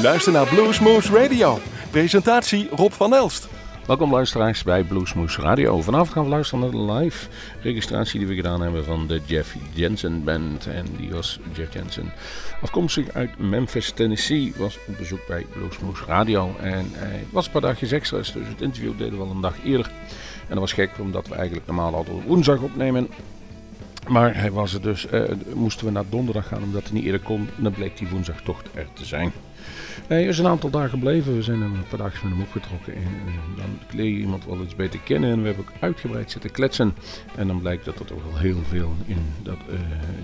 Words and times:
U 0.00 0.02
luistert 0.02 0.34
naar 0.34 0.48
Bluesmoose 0.48 1.12
Radio. 1.12 1.58
Presentatie 1.90 2.68
Rob 2.70 2.92
van 2.92 3.14
Elst. 3.14 3.48
Welkom 3.86 4.10
luisteraars 4.10 4.62
bij 4.62 4.82
Bluesmoose 4.82 5.40
Radio. 5.40 5.80
Vanavond 5.80 6.10
gaan 6.10 6.24
we 6.24 6.30
luisteren 6.30 6.60
naar 6.60 6.70
de 6.70 6.92
live 6.92 7.28
registratie 7.62 8.18
die 8.18 8.28
we 8.28 8.34
gedaan 8.34 8.60
hebben 8.60 8.84
van 8.84 9.06
de 9.06 9.20
Jeff 9.26 9.54
Jensen 9.72 10.24
Band. 10.24 10.66
En 10.66 10.86
die 10.96 11.10
was 11.10 11.40
Jeff 11.52 11.74
Jensen 11.74 12.12
afkomstig 12.62 13.12
uit 13.12 13.38
Memphis, 13.38 13.90
Tennessee. 13.90 14.52
Was 14.56 14.78
op 14.86 14.96
bezoek 14.96 15.26
bij 15.26 15.46
Bluesmoose 15.52 16.04
Radio. 16.04 16.56
En 16.60 16.90
hij 16.92 17.26
was 17.30 17.46
een 17.46 17.52
paar 17.52 17.60
dagjes 17.60 17.92
extra's, 17.92 18.32
dus 18.32 18.48
het 18.48 18.60
interview 18.60 18.98
deden 18.98 19.18
we 19.18 19.24
al 19.24 19.30
een 19.30 19.40
dag 19.40 19.54
eerder. 19.64 19.86
En 20.40 20.48
dat 20.48 20.58
was 20.58 20.72
gek, 20.72 20.90
omdat 20.98 21.28
we 21.28 21.34
eigenlijk 21.34 21.66
normaal 21.66 21.94
altijd 21.94 22.26
woensdag 22.26 22.60
opnemen. 22.60 23.08
Maar 24.08 24.36
hij 24.36 24.50
was 24.50 24.74
er 24.74 24.82
dus, 24.82 25.06
uh, 25.12 25.22
moesten 25.54 25.86
we 25.86 25.92
naar 25.92 26.04
donderdag 26.08 26.48
gaan 26.48 26.62
omdat 26.62 26.82
hij 26.82 26.92
niet 26.92 27.04
eerder 27.04 27.20
kon. 27.20 27.48
En 27.56 27.62
dan 27.62 27.72
bleek 27.72 27.96
die 27.96 28.08
woensdag 28.08 28.40
toch 28.40 28.62
er 28.74 28.86
te 28.92 29.04
zijn. 29.04 29.32
Hij 30.06 30.24
is 30.24 30.38
een 30.38 30.46
aantal 30.46 30.70
dagen 30.70 30.90
gebleven. 30.90 31.36
We 31.36 31.42
zijn 31.42 31.60
een 31.60 31.84
paar 31.88 31.98
dagen 31.98 32.28
met 32.28 32.38
hem 32.38 32.46
opgetrokken. 32.46 32.94
En, 32.94 33.02
dan 33.56 33.78
leer 33.90 34.10
je 34.10 34.18
iemand 34.18 34.44
wel 34.44 34.62
iets 34.62 34.76
beter 34.76 35.00
kennen. 35.00 35.30
En 35.30 35.40
we 35.40 35.46
hebben 35.46 35.64
ook 35.64 35.80
uitgebreid 35.80 36.30
zitten 36.30 36.50
kletsen. 36.50 36.94
En 37.36 37.46
dan 37.46 37.60
blijkt 37.60 37.84
dat 37.84 37.98
er 37.98 38.04
toch 38.04 38.24
wel 38.24 38.38
heel 38.38 38.62
veel 38.68 38.94
in 39.06 39.24
dat, 39.42 39.56
uh, 39.70 39.78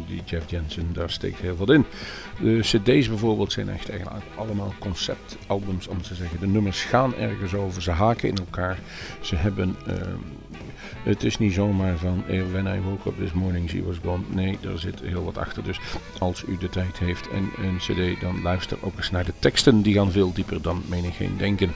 die 0.07 0.23
Jeff 0.25 0.51
Jensen, 0.51 0.93
daar 0.93 1.11
steekt 1.11 1.41
heel 1.41 1.57
veel 1.57 1.73
in. 1.73 1.85
De 2.41 2.59
cd's 2.61 3.09
bijvoorbeeld 3.09 3.53
zijn 3.53 3.69
echt 3.69 3.91
eigenlijk 3.91 4.25
allemaal 4.35 4.75
conceptalbums 4.79 5.89
om 5.89 6.03
te 6.03 6.15
zeggen. 6.15 6.41
De 6.41 6.47
nummers 6.47 6.85
gaan 6.85 7.15
ergens 7.15 7.55
over. 7.55 7.83
Ze 7.83 7.91
haken 7.91 8.29
in 8.29 8.37
elkaar. 8.37 8.79
Ze 9.21 9.37
hebben... 9.37 9.77
Uh, 9.89 9.95
het 11.07 11.25
is 11.25 11.39
niet 11.39 11.53
zomaar 11.53 11.97
van 11.97 12.25
eh, 12.29 12.43
when 12.51 12.67
I 12.67 12.81
woke 12.81 13.09
up 13.09 13.19
this 13.19 13.33
morning 13.33 13.71
she 13.71 13.85
was 13.85 13.97
gone. 14.05 14.23
Nee, 14.29 14.59
er 14.63 14.79
zit 14.79 15.01
heel 15.01 15.25
wat 15.25 15.39
achter. 15.39 15.65
Dus 15.65 15.81
als 16.19 16.45
u 16.49 16.57
de 16.57 16.69
tijd 16.69 16.99
heeft 16.99 17.29
en 17.29 17.51
een 17.65 17.77
cd, 17.77 18.21
dan 18.21 18.43
luister 18.43 18.79
ook 18.81 18.97
eens 18.97 19.11
naar 19.11 19.25
de 19.25 19.33
teksten. 19.39 19.83
Die 19.83 19.95
gaan 19.95 20.11
veel 20.11 20.33
dieper 20.33 20.63
dan 20.63 20.83
menigeen 20.89 21.35
denken. 21.37 21.73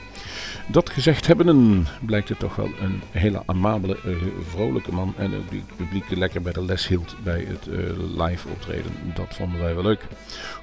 Dat 0.67 0.89
gezegd 0.89 1.27
hebben, 1.27 1.87
blijkt 2.05 2.29
het 2.29 2.39
toch 2.39 2.55
wel 2.55 2.69
een 2.81 3.01
hele 3.11 3.43
amabele, 3.45 3.97
uh, 4.05 4.15
vrolijke 4.49 4.91
man. 4.91 5.13
En 5.17 5.35
ook 5.35 5.49
die 5.49 5.63
het 5.67 5.75
publiek 5.75 6.09
lekker 6.09 6.41
bij 6.41 6.53
de 6.53 6.65
les 6.65 6.87
hield 6.87 7.15
bij 7.23 7.45
het 7.47 7.67
uh, 7.67 8.25
live 8.25 8.47
optreden. 8.47 8.91
Dat 9.13 9.35
vonden 9.35 9.61
wij 9.61 9.73
wel 9.73 9.83
leuk. 9.83 10.07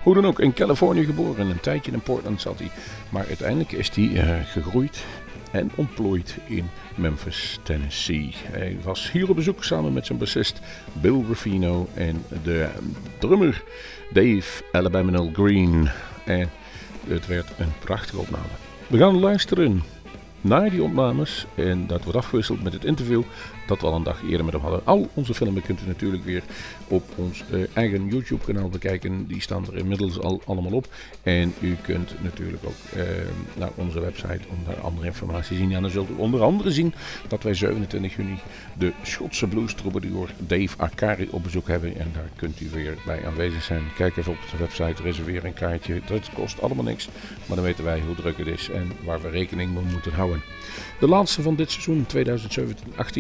Hoe 0.03 0.15
dan 0.15 0.27
ook, 0.27 0.41
in 0.41 0.53
Californië 0.53 1.05
geboren. 1.05 1.51
Een 1.51 1.61
tijdje 1.61 1.93
in 1.93 2.01
Portland 2.01 2.41
zat 2.41 2.59
hij. 2.59 2.71
Maar 3.09 3.27
uiteindelijk 3.27 3.73
is 3.73 3.91
hij 3.95 4.45
gegroeid 4.45 5.05
en 5.51 5.71
ontplooid 5.75 6.37
in 6.47 6.71
Memphis, 6.95 7.59
Tennessee. 7.63 8.35
Hij 8.43 8.77
was 8.83 9.11
hier 9.11 9.29
op 9.29 9.37
bezoek 9.37 9.65
samen 9.65 9.93
met 9.93 10.07
zijn 10.07 10.19
bassist 10.19 10.61
Bill 10.93 11.25
Ruffino 11.27 11.89
en 11.95 12.25
de 12.43 12.69
drummer 13.19 13.63
Dave 14.13 14.65
Alabama 14.73 15.29
Green. 15.33 15.89
En 16.25 16.51
het 17.07 17.27
werd 17.27 17.51
een 17.59 17.73
prachtige 17.79 18.19
opname. 18.19 18.49
We 18.87 18.99
gaan 18.99 19.19
luisteren 19.19 19.83
naar 20.41 20.71
die 20.71 20.83
opnames 20.83 21.47
en 21.55 21.87
dat 21.87 22.03
wordt 22.03 22.19
afgewisseld 22.19 22.63
met 22.63 22.73
het 22.73 22.85
interview 22.85 23.23
dat 23.69 23.81
we 23.81 23.87
al 23.87 23.95
een 23.95 24.03
dag 24.03 24.23
eerder 24.23 24.45
met 24.45 24.55
hem 24.55 24.63
hadden. 24.63 24.81
Al 24.85 25.09
onze 25.15 25.35
filmen 25.35 25.63
kunt 25.63 25.81
u 25.81 25.87
natuurlijk 25.87 26.25
weer 26.25 26.43
op 26.89 27.03
ons 27.17 27.45
uh, 27.51 27.67
eigen 27.73 28.07
YouTube 28.07 28.45
kanaal 28.45 28.69
bekijken. 28.69 29.27
Die 29.27 29.41
staan 29.43 29.67
er 29.67 29.77
inmiddels 29.77 30.21
al 30.21 30.43
allemaal 30.47 30.73
op. 30.73 30.87
En 31.23 31.55
u 31.61 31.77
kunt 31.83 32.15
natuurlijk 32.23 32.65
ook 32.65 32.97
uh, 32.97 33.03
naar 33.57 33.71
onze 33.75 34.01
website 34.01 34.49
om 34.49 34.57
daar 34.67 34.81
andere 34.81 35.07
informatie 35.07 35.57
te 35.57 35.63
zien. 35.63 35.73
En 35.73 35.83
dan 35.83 35.91
zult 35.91 36.11
u 36.11 36.15
onder 36.17 36.43
andere 36.43 36.71
zien 36.71 36.95
dat 37.29 37.43
wij 37.43 37.55
27 37.55 38.17
juni 38.17 38.39
de 38.79 38.93
Schotse 39.03 39.47
blues 39.47 39.75
troubadour 39.75 40.31
Dave 40.39 40.77
Akari 40.77 41.29
op 41.31 41.43
bezoek 41.43 41.69
hebben. 41.69 41.97
En 41.97 42.11
daar 42.13 42.31
kunt 42.37 42.61
u 42.61 42.69
weer 42.73 42.97
bij 43.07 43.27
aanwezig 43.27 43.63
zijn. 43.63 43.83
Kijk 43.97 44.17
even 44.17 44.33
op 44.33 44.39
de 44.51 44.57
website, 44.57 45.03
reserveer 45.03 45.45
een 45.45 45.55
kaartje. 45.55 46.01
Dat 46.07 46.31
kost 46.35 46.63
allemaal 46.63 46.85
niks. 46.85 47.09
Maar 47.47 47.57
dan 47.57 47.65
weten 47.65 47.85
wij 47.85 48.01
hoe 48.07 48.15
druk 48.15 48.39
het 48.39 48.47
is 48.47 48.71
en 48.71 48.93
waar 49.05 49.21
we 49.21 49.31
rekening 49.31 49.75
mee 49.75 49.85
moeten 49.93 50.13
houden. 50.13 50.43
De 51.01 51.09
laatste 51.09 51.43
van 51.43 51.55
dit 51.55 51.71
seizoen 51.71 52.07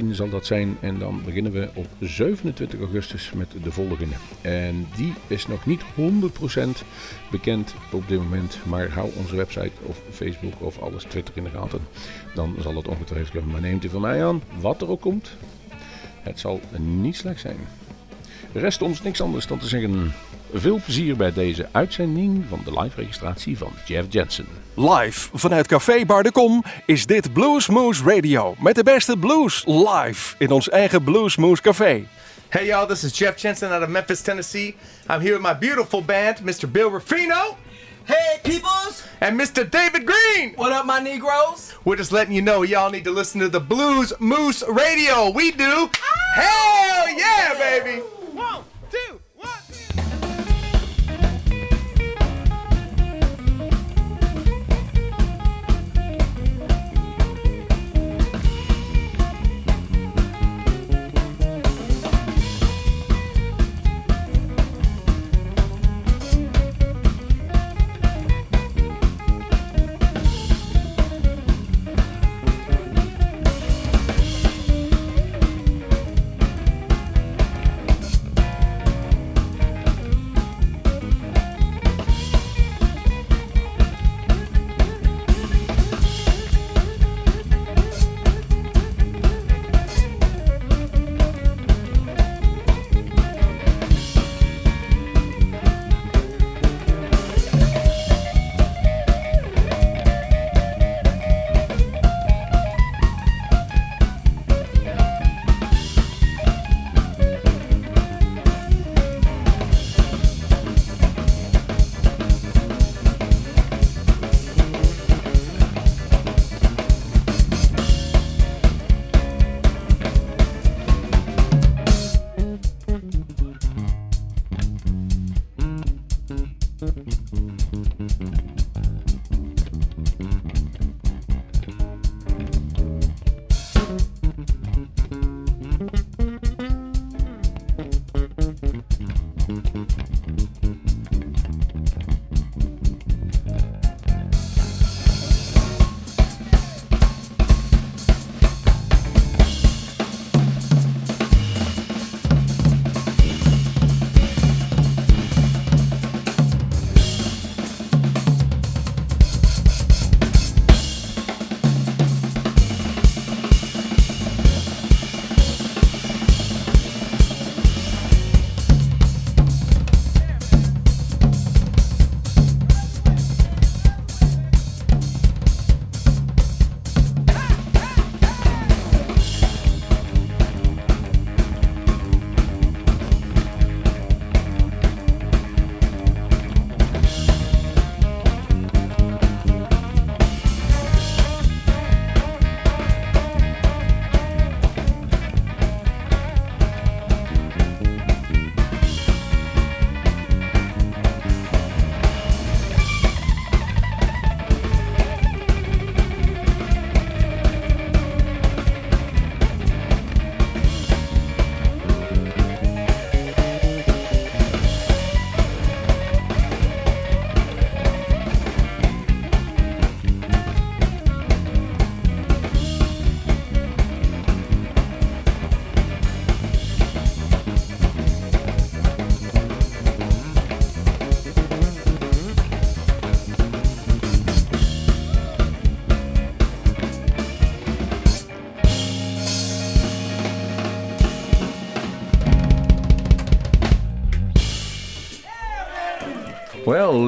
2017-18 0.04 0.10
zal 0.10 0.28
dat 0.28 0.37
zijn. 0.46 0.76
En 0.80 0.98
dan 0.98 1.22
beginnen 1.24 1.52
we 1.52 1.68
op 1.74 1.86
27 2.00 2.80
augustus 2.80 3.32
met 3.32 3.48
de 3.62 3.72
volgende. 3.72 4.14
En 4.40 4.86
die 4.96 5.14
is 5.26 5.46
nog 5.46 5.66
niet 5.66 5.82
100% 5.82 5.84
bekend 7.30 7.74
op 7.92 8.08
dit 8.08 8.18
moment. 8.18 8.58
Maar 8.64 8.90
hou 8.90 9.10
onze 9.16 9.36
website 9.36 9.70
of 9.82 10.00
Facebook 10.10 10.54
of 10.58 10.78
alles 10.78 11.04
Twitter 11.04 11.36
in 11.36 11.44
de 11.44 11.50
gaten. 11.50 11.80
Dan 12.34 12.56
zal 12.60 12.76
het 12.76 12.88
ongetwijfeld 12.88 13.30
komen. 13.30 13.50
Maar 13.50 13.60
neemt 13.60 13.84
u 13.84 13.88
van 13.88 14.00
mij 14.00 14.24
aan, 14.24 14.42
wat 14.60 14.82
er 14.82 14.88
ook 14.88 15.00
komt. 15.00 15.30
Het 16.22 16.40
zal 16.40 16.60
niet 16.78 17.16
slecht 17.16 17.40
zijn. 17.40 17.58
Rest 18.52 18.82
ons 18.82 19.02
niks 19.02 19.20
anders 19.20 19.46
dan 19.46 19.58
te 19.58 19.68
zeggen... 19.68 20.12
Veel 20.52 20.80
plezier 20.84 21.16
bij 21.16 21.32
deze 21.32 21.68
uitzending 21.72 22.44
van 22.48 22.60
de 22.64 22.80
live 22.80 23.00
registratie 23.00 23.58
van 23.58 23.72
Jeff 23.86 24.06
Jensen. 24.10 24.46
Live 24.74 25.28
vanuit 25.32 25.66
Café 25.66 26.04
Bar 26.06 26.22
de 26.22 26.32
Kom 26.32 26.64
is 26.86 27.06
dit 27.06 27.32
Bluesmoose 27.32 28.02
Radio. 28.04 28.54
Met 28.58 28.74
de 28.74 28.82
beste 28.82 29.16
blues 29.16 29.64
live 29.66 30.34
in 30.38 30.50
ons 30.50 30.68
eigen 30.68 31.04
Bluesmoose 31.04 31.62
Café. 31.62 32.06
Hey 32.48 32.66
y'all, 32.66 32.86
this 32.86 33.04
is 33.04 33.18
Jeff 33.18 33.40
Jensen 33.40 33.72
out 33.72 33.82
of 33.82 33.88
Memphis, 33.88 34.20
Tennessee. 34.20 34.76
I'm 35.10 35.20
here 35.20 35.32
with 35.32 35.42
my 35.42 35.58
beautiful 35.58 36.04
band, 36.04 36.38
Mr. 36.40 36.70
Bill 36.70 36.90
Rufino. 36.90 37.56
Hey, 38.04 38.38
peoples! 38.42 39.04
And 39.20 39.38
Mr. 39.38 39.70
David 39.70 40.06
Green! 40.06 40.54
What 40.56 40.72
up, 40.72 40.86
my 40.86 40.98
Negroes? 40.98 41.74
We're 41.84 41.96
just 41.98 42.10
letting 42.10 42.34
you 42.34 42.40
know 42.40 42.62
y'all 42.62 42.90
need 42.90 43.04
to 43.04 43.10
listen 43.10 43.40
to 43.40 43.50
the 43.50 43.60
Blues 43.60 44.14
Moose 44.18 44.64
Radio. 44.66 45.30
We 45.30 45.50
do. 45.50 45.90
Hell 46.34 47.08
yeah, 47.10 47.54
baby! 47.58 48.00
One, 48.00 48.06
two, 48.32 48.38
one, 48.38 48.64
two. 48.90 49.27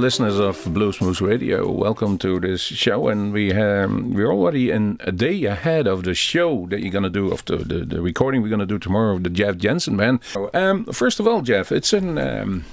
Listeners 0.00 0.38
of 0.38 0.64
Blues 0.72 0.98
Moose 1.02 1.20
Radio, 1.20 1.70
welcome 1.70 2.16
to 2.18 2.40
this 2.40 2.62
show, 2.62 3.08
and 3.08 3.34
we 3.34 3.52
um, 3.52 4.14
we're 4.14 4.32
already 4.32 4.70
in 4.70 4.96
a 5.00 5.12
day 5.12 5.44
ahead 5.44 5.86
of 5.86 6.04
the 6.04 6.14
show 6.14 6.66
that 6.70 6.80
you're 6.80 6.90
gonna 6.90 7.10
do 7.10 7.30
of 7.30 7.44
the, 7.44 7.58
the, 7.58 7.84
the 7.84 8.00
recording 8.00 8.40
we're 8.40 8.48
gonna 8.48 8.64
do 8.64 8.78
tomorrow 8.78 9.16
of 9.16 9.24
the 9.24 9.28
Jeff 9.28 9.58
Jensen 9.58 9.98
band. 9.98 10.20
Um, 10.54 10.86
first 10.86 11.20
of 11.20 11.28
all, 11.28 11.42
Jeff, 11.42 11.70
it's 11.70 11.92
an 11.92 12.16
um, 12.16 12.64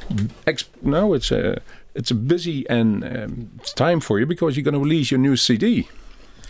ex- 0.48 0.70
no, 0.82 1.14
it's 1.14 1.30
a 1.30 1.62
it's 1.94 2.12
a 2.12 2.16
busy 2.16 2.68
and 2.70 3.04
um, 3.04 3.60
time 3.76 4.00
for 4.00 4.20
you 4.20 4.26
because 4.26 4.56
you're 4.56 4.64
gonna 4.64 4.80
release 4.80 5.12
your 5.12 5.20
new 5.20 5.36
CD. 5.36 5.90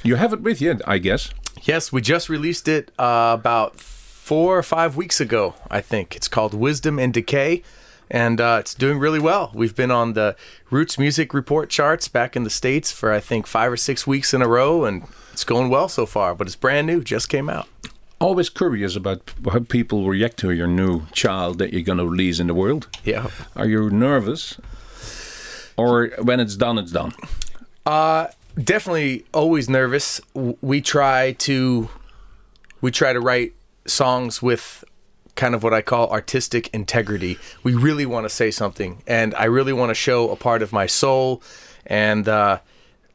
You 0.04 0.16
have 0.16 0.32
it 0.32 0.42
with 0.42 0.62
you, 0.62 0.80
I 0.86 1.00
guess. 1.00 1.32
Yes, 1.64 1.92
we 1.92 2.02
just 2.02 2.30
released 2.30 2.68
it 2.68 2.92
uh, 3.00 3.36
about 3.38 3.80
four 3.80 4.56
or 4.56 4.64
five 4.64 4.96
weeks 4.96 5.20
ago, 5.20 5.56
I 5.72 5.82
think. 5.82 6.16
It's 6.16 6.28
called 6.28 6.54
Wisdom 6.54 7.00
and 7.00 7.12
Decay 7.12 7.64
and 8.10 8.40
uh, 8.40 8.58
it's 8.60 8.74
doing 8.74 9.00
really 9.00 9.20
well. 9.20 9.52
We've 9.54 9.76
been 9.76 9.92
on 9.92 10.14
the 10.14 10.36
Roots 10.70 10.98
Music 10.98 11.34
Report 11.34 11.70
charts 11.70 12.08
back 12.08 12.36
in 12.36 12.44
the 12.44 12.50
States 12.50 12.92
for, 12.92 13.12
I 13.12 13.20
think, 13.20 13.48
five 13.48 13.72
or 13.72 13.78
six 13.78 14.08
weeks 14.08 14.34
in 14.34 14.42
a 14.42 14.48
row, 14.48 14.86
and 14.86 15.04
it's 15.34 15.44
going 15.44 15.70
well 15.70 15.90
so 15.90 16.06
far, 16.06 16.36
but 16.36 16.48
it's 16.48 16.56
brand 16.56 16.88
new, 16.88 17.04
just 17.04 17.30
came 17.30 17.50
out. 17.50 17.68
Always 18.20 18.50
curious 18.50 18.96
about 18.96 19.32
how 19.52 19.60
people 19.60 20.08
react 20.08 20.38
to 20.38 20.52
your 20.52 20.68
new 20.68 21.06
child 21.12 21.60
that 21.60 21.72
you're 21.72 21.84
going 21.84 22.00
to 22.00 22.08
release 22.08 22.40
in 22.40 22.48
the 22.48 22.54
world. 22.56 22.88
Yeah. 23.04 23.30
Are 23.56 23.68
you 23.68 23.90
nervous? 23.92 24.58
Or 25.78 26.08
when 26.20 26.40
it's 26.40 26.56
done, 26.56 26.80
it's 26.80 26.92
done? 26.92 27.14
Uh, 27.86 28.28
definitely 28.56 29.26
always 29.34 29.70
nervous. 29.70 30.20
We 30.34 30.82
try 30.82 31.34
to 31.34 31.90
we 32.82 32.92
try 32.92 33.14
to 33.14 33.20
write 33.20 33.54
songs 33.86 34.42
with 34.42 34.84
kind 35.38 35.56
of 35.56 35.64
what 35.64 35.74
I 35.74 35.82
call 35.82 36.10
artistic 36.10 36.70
integrity. 36.74 37.38
We 37.64 37.74
really 37.74 38.06
want 38.06 38.26
to 38.26 38.30
say 38.30 38.52
something, 38.52 39.02
and 39.08 39.34
I 39.36 39.46
really 39.46 39.74
want 39.74 39.92
to 39.92 39.96
show 39.96 40.30
a 40.30 40.36
part 40.36 40.62
of 40.62 40.74
my 40.74 40.88
soul, 40.88 41.42
and 41.86 42.28
uh, 42.28 42.60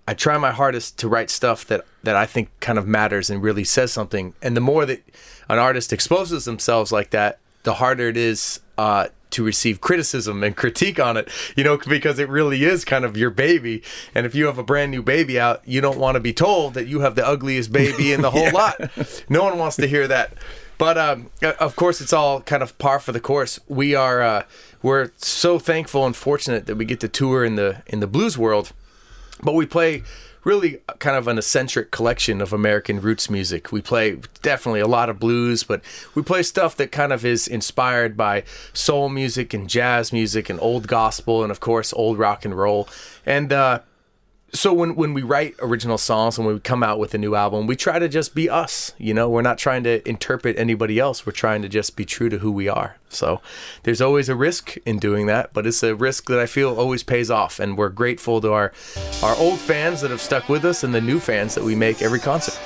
I 0.09 0.15
try 0.15 0.39
my 0.39 0.53
hardest 0.53 0.99
to 1.01 1.09
write 1.09 1.29
stuff 1.29 1.67
that 1.67 1.85
that 2.03 2.17
I 2.17 2.25
think 2.25 2.49
kind 2.61 2.79
of 2.79 2.87
matters 2.87 3.29
and 3.29 3.43
really 3.43 3.65
says 3.65 3.93
something. 3.93 4.35
And 4.41 4.57
the 4.57 4.61
more 4.61 4.87
that 4.87 5.03
an 5.51 5.59
artist 5.59 5.93
exposes 5.93 6.47
themselves 6.47 6.91
like 6.91 7.11
that, 7.11 7.39
the 7.65 7.75
harder 7.75 8.09
it 8.09 8.17
is 8.17 8.61
uh, 8.79 9.09
to 9.31 9.45
receive 9.45 9.81
criticism 9.81 10.43
and 10.43 10.57
critique 10.57 11.01
on 11.01 11.17
it, 11.17 11.29
you 11.57 11.65
know, 11.65 11.77
because 11.77 12.19
it 12.19 12.29
really 12.29 12.65
is 12.65 12.85
kind 12.85 13.05
of 13.05 13.17
your 13.17 13.31
baby. 13.31 13.83
And 14.15 14.27
if 14.27 14.35
you 14.35 14.47
have 14.47 14.59
a 14.59 14.63
brand 14.63 14.91
new 14.91 15.03
baby 15.03 15.39
out, 15.41 15.67
you 15.67 15.81
don't 15.81 15.99
want 15.99 16.17
to 16.17 16.21
be 16.21 16.33
told 16.33 16.75
that 16.75 16.87
you 16.87 17.01
have 17.01 17.15
the 17.15 17.27
ugliest 17.27 17.73
baby 17.73 18.13
in 18.13 18.23
the 18.23 18.31
whole 18.31 18.43
yeah. 18.53 18.53
lot. 18.53 18.91
No 19.29 19.43
one 19.43 19.59
wants 19.59 19.77
to 19.77 19.87
hear 19.87 20.07
that. 20.09 20.35
But 20.83 20.99
um, 20.99 21.31
of 21.61 21.77
course, 21.77 22.01
it's 22.01 22.13
all 22.13 22.41
kind 22.41 22.61
of 22.61 22.77
par 22.79 22.99
for 22.99 23.13
the 23.13 23.21
course. 23.21 23.61
We 23.69 23.95
are 23.95 24.21
uh, 24.21 24.43
we're 24.83 25.13
so 25.17 25.61
thankful 25.61 26.05
and 26.05 26.17
fortunate 26.17 26.67
that 26.67 26.75
we 26.75 26.85
get 26.85 26.99
to 27.03 27.09
tour 27.09 27.45
in 27.45 27.55
the 27.55 27.85
in 27.87 28.01
the 28.01 28.09
blues 28.09 28.37
world, 28.37 28.73
but 29.45 29.55
we 29.55 29.65
play 29.65 30.03
really 30.43 30.81
kind 30.99 31.17
of 31.17 31.29
an 31.29 31.39
eccentric 31.39 31.93
collection 31.93 32.41
of 32.41 32.53
American 32.53 33.01
roots 33.01 33.31
music. 33.31 33.71
We 33.71 33.81
play 33.81 34.19
definitely 34.43 34.81
a 34.81 34.89
lot 34.89 35.09
of 35.09 35.21
blues, 35.21 35.63
but 35.63 35.83
we 36.17 36.23
play 36.23 36.43
stuff 36.43 36.75
that 36.79 36.91
kind 36.91 37.13
of 37.13 37.25
is 37.25 37.47
inspired 37.47 38.17
by 38.17 38.43
soul 38.73 39.09
music 39.09 39.55
and 39.55 39.71
jazz 39.71 40.13
music 40.13 40.51
and 40.51 40.59
old 40.59 40.89
gospel 40.89 41.45
and 41.45 41.53
of 41.53 41.61
course 41.61 41.93
old 41.93 42.19
rock 42.19 42.45
and 42.45 42.59
roll. 42.59 42.89
And 43.25 43.53
uh, 43.53 43.83
so 44.55 44.75
when 44.75 44.95
when 44.97 45.15
we 45.15 45.23
write 45.23 45.55
original 45.61 45.97
songs 45.97 46.37
and 46.37 46.47
we 46.47 46.61
come 46.61 46.83
out 46.83 46.99
with 46.99 47.15
a 47.15 47.19
new 47.19 47.35
album, 47.35 47.67
we 47.67 47.75
try 47.75 47.99
to 47.99 48.09
just 48.09 48.35
be 48.35 48.51
us. 48.51 48.93
You 48.99 49.15
know, 49.15 49.29
we're 49.29 49.43
not 49.43 49.57
trying 49.57 49.83
to 49.85 50.07
interpret 50.07 50.59
anybody 50.59 50.99
else. 50.99 51.25
We're 51.25 51.33
trying 51.33 51.63
to 51.63 51.69
just 51.69 51.97
be 51.97 52.05
true 52.05 52.29
to 52.29 52.39
who 52.39 52.53
we 52.53 52.69
are. 52.69 52.97
So 53.09 53.41
there's 53.85 54.03
always 54.03 54.29
a 54.29 54.37
risk 54.37 54.77
in 54.85 54.99
doing 54.99 55.27
that, 55.27 55.55
but 55.55 55.67
it's 55.67 55.83
a 55.83 55.95
risk 55.95 56.29
that 56.29 56.39
I 56.39 56.47
feel 56.47 56.79
always 56.79 57.03
pays 57.03 57.31
off. 57.31 57.61
And 57.61 57.79
we're 57.79 57.89
grateful 57.89 58.43
to 58.43 58.53
our 58.53 58.73
our 59.23 59.35
old 59.37 59.59
fans 59.59 60.03
that 60.03 60.11
have 60.11 60.21
stuck 60.21 60.51
with 60.51 60.67
us 60.67 60.85
and 60.85 60.95
the 60.95 61.01
new 61.01 61.19
fans 61.19 61.55
that 61.55 61.65
we 61.65 61.75
make 61.75 62.03
every 62.03 62.21
concert. 62.21 62.59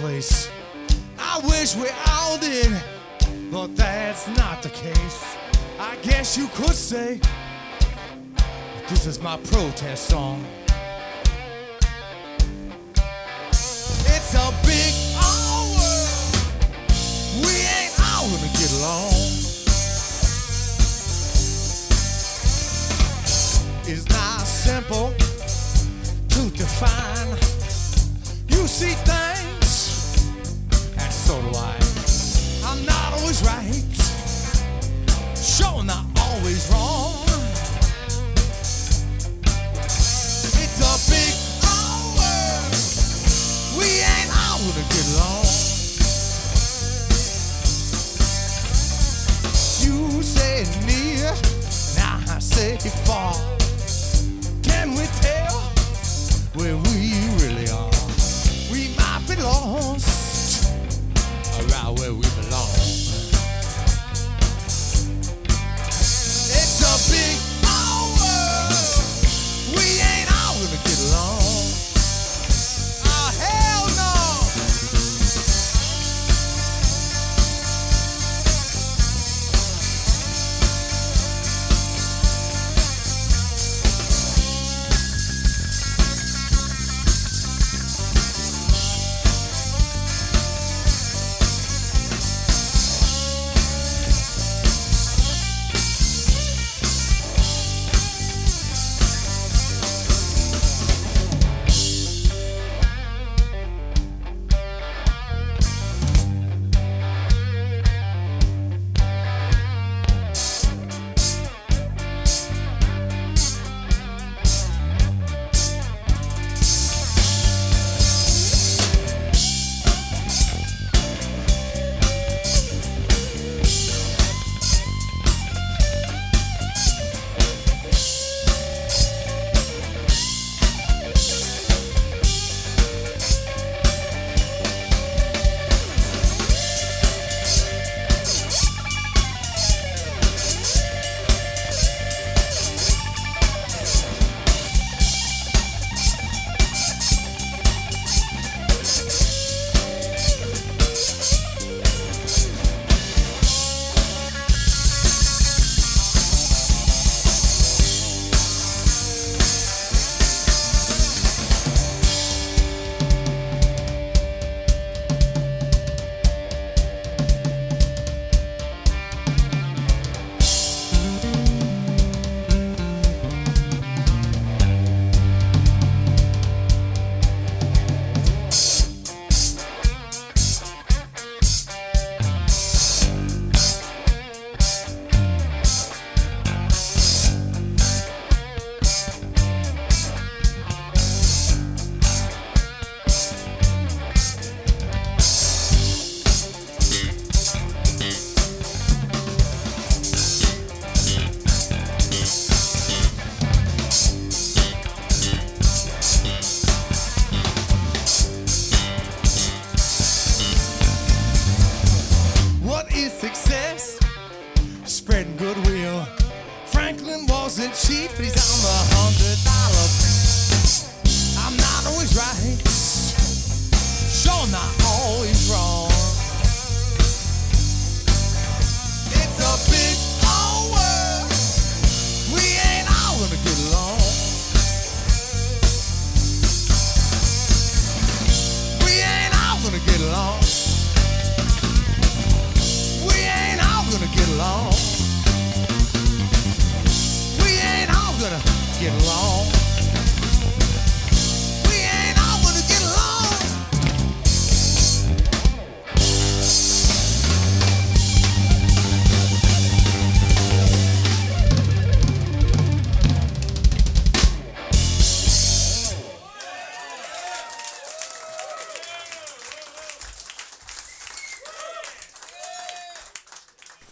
Place. 0.00 0.50
I 1.18 1.40
wish 1.44 1.76
we 1.76 1.88
all 2.08 2.38
did, 2.38 2.72
but 3.52 3.76
that's 3.76 4.26
not 4.28 4.62
the 4.62 4.70
case. 4.70 5.36
I 5.78 5.96
guess 5.96 6.38
you 6.38 6.48
could 6.54 6.74
say 6.74 7.20
this 8.88 9.04
is 9.06 9.20
my 9.20 9.36
protest 9.52 10.06
song. 10.08 10.42
It's 13.52 14.34
a 14.34 14.48
big 14.64 14.94
old 15.20 15.76
world. 15.76 16.34
We 17.44 17.52
ain't 17.76 17.94
all 18.00 18.26
gonna 18.32 18.52
get 18.56 18.72
along. 18.80 19.12
It's 23.84 24.08
not 24.08 24.40
simple 24.46 25.12
to 26.28 26.50
define. 26.56 27.28
You 28.48 28.66
see 28.66 28.94
things, 29.08 29.29
so 31.30 31.40
do 31.42 31.56
I. 31.56 31.76
I'm 32.64 32.84
not 32.84 33.12
always 33.12 33.40
right, 33.42 33.92
sure 35.36 35.84
not 35.84 36.04
always 36.18 36.68
wrong. 36.72 37.19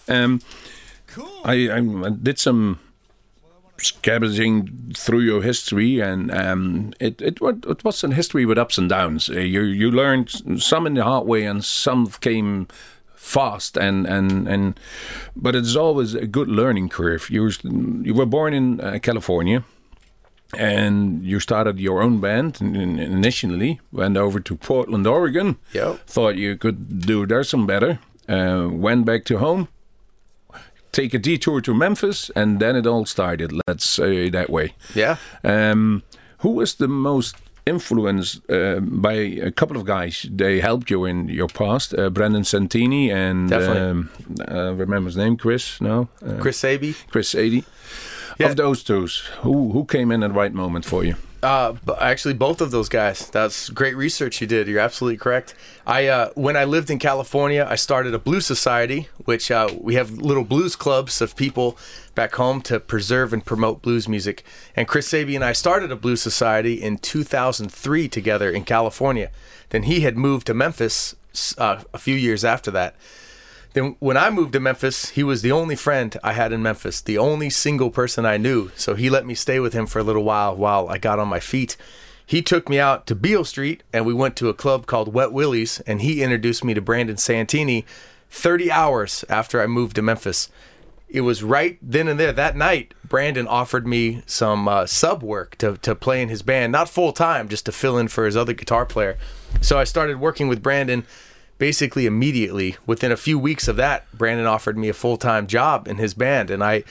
Um, 0.08 0.40
Cool. 1.06 1.40
I, 1.44 1.70
I 1.70 2.10
did 2.10 2.38
some 2.38 2.78
scavenging 3.78 4.92
through 4.96 5.20
your 5.20 5.42
history, 5.42 6.00
and 6.00 6.30
um, 6.30 6.92
it, 7.00 7.20
it 7.22 7.38
it 7.40 7.84
was 7.84 8.04
a 8.04 8.12
history 8.14 8.44
with 8.44 8.58
ups 8.58 8.78
and 8.78 8.88
downs. 8.90 9.30
Uh, 9.30 9.40
you 9.40 9.62
you 9.62 9.90
learned 9.90 10.30
some 10.62 10.86
in 10.86 10.94
the 10.94 11.04
hard 11.04 11.26
way, 11.26 11.46
and 11.46 11.64
some 11.64 12.06
came 12.20 12.66
fast, 13.14 13.76
and 13.78 14.06
and 14.06 14.48
and. 14.48 14.80
But 15.34 15.54
it's 15.54 15.76
always 15.76 16.14
a 16.14 16.26
good 16.26 16.48
learning 16.48 16.88
curve. 16.90 17.30
You 17.30 17.44
was- 17.44 17.64
you 18.04 18.14
were 18.14 18.26
born 18.26 18.52
in 18.54 18.80
uh, 18.80 18.98
California. 19.02 19.62
And 20.58 21.22
you 21.24 21.40
started 21.40 21.78
your 21.78 22.00
own 22.02 22.20
band 22.20 22.58
in- 22.60 22.74
in- 22.74 22.98
initially. 22.98 23.80
Went 23.92 24.16
over 24.16 24.40
to 24.40 24.56
Portland, 24.56 25.06
Oregon. 25.06 25.56
Yep. 25.74 25.98
Thought 26.06 26.36
you 26.36 26.56
could 26.56 27.00
do 27.06 27.26
there 27.26 27.44
some 27.44 27.66
better. 27.66 27.98
Uh, 28.26 28.68
went 28.72 29.04
back 29.04 29.24
to 29.26 29.36
home 29.38 29.68
take 30.92 31.14
a 31.14 31.18
detour 31.18 31.60
to 31.60 31.74
Memphis, 31.74 32.30
and 32.34 32.60
then 32.60 32.76
it 32.76 32.86
all 32.86 33.04
started. 33.06 33.52
Let's 33.66 33.84
say 33.84 34.30
that 34.30 34.50
way. 34.50 34.74
Yeah. 34.94 35.16
Um, 35.44 36.02
who 36.38 36.50
was 36.50 36.74
the 36.74 36.88
most 36.88 37.36
influenced 37.66 38.50
uh, 38.50 38.80
by 38.80 39.12
a 39.12 39.50
couple 39.50 39.76
of 39.76 39.84
guys? 39.84 40.26
They 40.30 40.60
helped 40.60 40.90
you 40.90 41.04
in 41.04 41.28
your 41.28 41.48
past. 41.48 41.94
Uh, 41.94 42.10
Brandon 42.10 42.44
Santini 42.44 43.10
and 43.10 43.52
um, 43.52 44.10
uh, 44.48 44.74
remember 44.74 45.08
his 45.08 45.16
name, 45.16 45.36
Chris? 45.36 45.80
No, 45.80 46.08
uh, 46.24 46.40
Chris 46.40 46.58
Saby. 46.58 46.94
Chris 47.10 47.28
Sadie. 47.28 47.64
Yeah. 48.38 48.50
Of 48.50 48.56
those 48.56 48.84
two, 48.84 49.08
who 49.42 49.72
who 49.72 49.84
came 49.84 50.12
in 50.12 50.22
at 50.22 50.28
the 50.28 50.38
right 50.38 50.54
moment 50.54 50.84
for 50.84 51.04
you? 51.04 51.16
Uh, 51.40 51.74
actually, 52.00 52.34
both 52.34 52.60
of 52.60 52.72
those 52.72 52.88
guys. 52.88 53.30
That's 53.30 53.70
great 53.70 53.96
research 53.96 54.40
you 54.40 54.46
did. 54.46 54.66
You're 54.66 54.80
absolutely 54.80 55.18
correct. 55.18 55.54
I 55.86 56.08
uh, 56.08 56.30
when 56.34 56.56
I 56.56 56.64
lived 56.64 56.90
in 56.90 56.98
California, 56.98 57.66
I 57.68 57.76
started 57.76 58.12
a 58.12 58.18
blues 58.18 58.44
society, 58.44 59.08
which 59.24 59.50
uh, 59.50 59.68
we 59.78 59.94
have 59.94 60.10
little 60.10 60.42
blues 60.42 60.74
clubs 60.74 61.20
of 61.20 61.36
people 61.36 61.78
back 62.16 62.34
home 62.34 62.60
to 62.62 62.80
preserve 62.80 63.32
and 63.32 63.44
promote 63.44 63.82
blues 63.82 64.08
music. 64.08 64.42
And 64.74 64.88
Chris 64.88 65.06
Sabi 65.06 65.36
and 65.36 65.44
I 65.44 65.52
started 65.52 65.92
a 65.92 65.96
blues 65.96 66.20
society 66.20 66.74
in 66.74 66.98
2003 66.98 68.08
together 68.08 68.50
in 68.50 68.64
California. 68.64 69.30
Then 69.70 69.84
he 69.84 70.00
had 70.00 70.16
moved 70.16 70.48
to 70.48 70.54
Memphis 70.54 71.14
uh, 71.56 71.82
a 71.94 71.98
few 71.98 72.16
years 72.16 72.44
after 72.44 72.72
that. 72.72 72.96
Then 73.78 73.94
when 74.00 74.16
I 74.16 74.30
moved 74.30 74.54
to 74.54 74.60
Memphis, 74.60 75.10
he 75.10 75.22
was 75.22 75.42
the 75.42 75.52
only 75.52 75.76
friend 75.76 76.16
I 76.24 76.32
had 76.32 76.52
in 76.52 76.60
Memphis, 76.64 77.00
the 77.00 77.16
only 77.16 77.48
single 77.48 77.90
person 77.90 78.26
I 78.26 78.36
knew. 78.36 78.72
So 78.74 78.96
he 78.96 79.08
let 79.08 79.24
me 79.24 79.36
stay 79.36 79.60
with 79.60 79.72
him 79.72 79.86
for 79.86 80.00
a 80.00 80.02
little 80.02 80.24
while 80.24 80.56
while 80.56 80.88
I 80.88 80.98
got 80.98 81.20
on 81.20 81.28
my 81.28 81.38
feet. 81.38 81.76
He 82.26 82.42
took 82.42 82.68
me 82.68 82.80
out 82.80 83.06
to 83.06 83.14
Beale 83.14 83.44
Street 83.44 83.84
and 83.92 84.04
we 84.04 84.12
went 84.12 84.34
to 84.38 84.48
a 84.48 84.54
club 84.54 84.86
called 84.86 85.14
Wet 85.14 85.32
Willie's 85.32 85.78
and 85.86 86.02
he 86.02 86.24
introduced 86.24 86.64
me 86.64 86.74
to 86.74 86.80
Brandon 86.80 87.16
Santini 87.16 87.86
30 88.30 88.68
hours 88.68 89.24
after 89.28 89.62
I 89.62 89.68
moved 89.68 89.94
to 89.94 90.02
Memphis. 90.02 90.48
It 91.08 91.20
was 91.20 91.44
right 91.44 91.78
then 91.80 92.08
and 92.08 92.18
there 92.18 92.32
that 92.32 92.56
night. 92.56 92.94
Brandon 93.04 93.46
offered 93.46 93.86
me 93.86 94.24
some 94.26 94.66
uh, 94.66 94.86
sub 94.86 95.22
work 95.22 95.56
to, 95.58 95.76
to 95.78 95.94
play 95.94 96.20
in 96.20 96.30
his 96.30 96.42
band, 96.42 96.72
not 96.72 96.88
full 96.88 97.12
time, 97.12 97.48
just 97.48 97.64
to 97.66 97.72
fill 97.72 97.96
in 97.96 98.08
for 98.08 98.26
his 98.26 98.36
other 98.36 98.54
guitar 98.54 98.84
player. 98.84 99.16
So 99.60 99.78
I 99.78 99.84
started 99.84 100.18
working 100.18 100.48
with 100.48 100.64
Brandon 100.64 101.06
basically 101.58 102.06
immediately. 102.06 102.76
Within 102.86 103.12
a 103.12 103.16
few 103.16 103.38
weeks 103.38 103.68
of 103.68 103.76
that, 103.76 104.06
Brandon 104.16 104.46
offered 104.46 104.78
me 104.78 104.88
a 104.88 104.94
full 104.94 105.16
time 105.16 105.46
job 105.46 105.86
in 105.86 105.96
his 105.96 106.14
band, 106.14 106.50
and 106.50 106.62
I. 106.62 106.84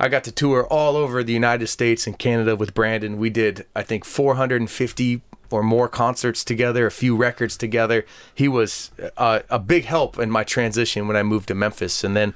I 0.00 0.06
got 0.06 0.22
to 0.22 0.30
tour 0.30 0.64
all 0.64 0.94
over 0.94 1.24
the 1.24 1.32
United 1.32 1.66
States 1.66 2.06
and 2.06 2.16
Canada 2.16 2.54
with 2.54 2.72
Brandon. 2.72 3.18
We 3.18 3.30
did, 3.30 3.66
I 3.74 3.82
think, 3.82 4.04
450 4.04 5.22
or 5.50 5.62
more 5.62 5.88
concerts 5.88 6.44
together, 6.44 6.86
a 6.86 6.90
few 6.90 7.16
records 7.16 7.56
together. 7.56 8.04
He 8.34 8.48
was 8.48 8.90
uh, 9.16 9.40
a 9.50 9.58
big 9.58 9.86
help 9.86 10.18
in 10.18 10.30
my 10.30 10.44
transition 10.44 11.08
when 11.08 11.16
I 11.16 11.22
moved 11.22 11.48
to 11.48 11.54
Memphis. 11.54 12.04
And 12.04 12.16
then 12.16 12.34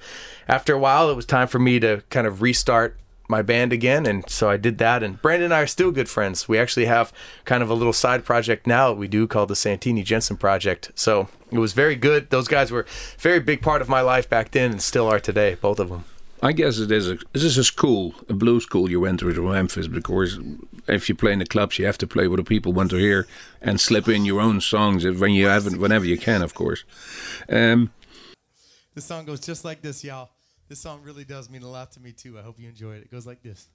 after 0.48 0.74
a 0.74 0.78
while, 0.78 1.10
it 1.10 1.14
was 1.14 1.26
time 1.26 1.48
for 1.48 1.58
me 1.58 1.78
to 1.80 2.02
kind 2.10 2.26
of 2.26 2.42
restart 2.42 2.96
my 3.32 3.42
band 3.42 3.72
again. 3.72 4.06
And 4.06 4.28
so 4.30 4.48
I 4.48 4.56
did 4.56 4.78
that. 4.78 5.02
And 5.02 5.20
Brandon 5.20 5.46
and 5.46 5.54
I 5.54 5.62
are 5.62 5.66
still 5.66 5.90
good 5.90 6.08
friends. 6.08 6.48
We 6.48 6.58
actually 6.58 6.86
have 6.86 7.12
kind 7.44 7.62
of 7.62 7.70
a 7.70 7.74
little 7.74 7.92
side 7.92 8.24
project 8.24 8.66
now 8.66 8.90
that 8.90 8.98
we 8.98 9.08
do 9.08 9.26
called 9.26 9.48
the 9.48 9.56
Santini 9.56 10.04
Jensen 10.04 10.36
Project. 10.36 10.92
So 10.94 11.28
it 11.50 11.58
was 11.58 11.72
very 11.72 11.96
good. 11.96 12.30
Those 12.30 12.46
guys 12.46 12.70
were 12.70 12.82
a 12.82 13.20
very 13.20 13.40
big 13.40 13.60
part 13.62 13.82
of 13.82 13.88
my 13.88 14.02
life 14.02 14.28
back 14.28 14.52
then 14.52 14.70
and 14.70 14.82
still 14.82 15.08
are 15.08 15.18
today, 15.20 15.56
both 15.60 15.80
of 15.80 15.88
them. 15.88 16.04
I 16.44 16.52
guess 16.52 16.78
it 16.78 16.90
is 16.90 17.08
a 17.08 17.18
this 17.32 17.44
is 17.44 17.56
a 17.56 17.62
school, 17.62 18.14
a 18.28 18.34
blues 18.34 18.64
school 18.64 18.90
you 18.90 19.00
went 19.00 19.20
to 19.20 19.32
to 19.32 19.42
Memphis 19.42 19.86
because 19.86 20.40
if 20.88 21.08
you 21.08 21.14
play 21.14 21.32
in 21.32 21.38
the 21.38 21.46
clubs, 21.46 21.78
you 21.78 21.86
have 21.86 21.98
to 21.98 22.06
play 22.06 22.26
what 22.26 22.38
the 22.38 22.44
people 22.44 22.72
want 22.72 22.90
to 22.90 22.96
hear 22.96 23.28
and 23.60 23.80
slip 23.80 24.08
in 24.08 24.24
your 24.24 24.40
own 24.40 24.60
songs 24.60 25.04
when 25.04 25.32
you 25.32 25.46
haven't, 25.46 25.78
whenever 25.80 26.04
you 26.04 26.18
can, 26.18 26.42
of 26.42 26.52
course. 26.52 26.82
Um, 27.48 27.92
This 28.94 29.04
song 29.04 29.24
goes 29.24 29.40
just 29.40 29.64
like 29.64 29.82
this, 29.82 30.02
y'all. 30.02 30.30
This 30.72 30.80
song 30.80 31.02
really 31.02 31.24
does 31.24 31.50
mean 31.50 31.64
a 31.64 31.68
lot 31.68 31.92
to 31.92 32.00
me 32.00 32.12
too. 32.12 32.38
I 32.38 32.42
hope 32.42 32.58
you 32.58 32.66
enjoy 32.66 32.92
it. 32.92 33.02
It 33.02 33.10
goes 33.10 33.26
like 33.26 33.42
this. 33.42 33.68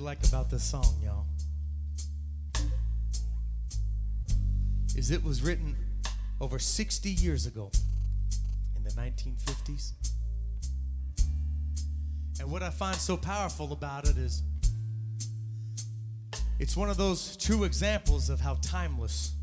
Like 0.00 0.26
about 0.26 0.50
this 0.50 0.62
song, 0.62 0.96
y'all, 1.02 1.26
is 4.96 5.10
it 5.10 5.22
was 5.22 5.42
written 5.42 5.76
over 6.40 6.58
60 6.58 7.10
years 7.10 7.46
ago 7.46 7.70
in 8.76 8.82
the 8.82 8.90
1950s. 8.90 9.92
And 12.40 12.50
what 12.50 12.62
I 12.62 12.70
find 12.70 12.96
so 12.96 13.16
powerful 13.16 13.72
about 13.72 14.08
it 14.08 14.16
is 14.16 14.42
it's 16.58 16.76
one 16.76 16.88
of 16.88 16.96
those 16.96 17.36
true 17.36 17.64
examples 17.64 18.30
of 18.30 18.40
how 18.40 18.54
timeless, 18.62 19.34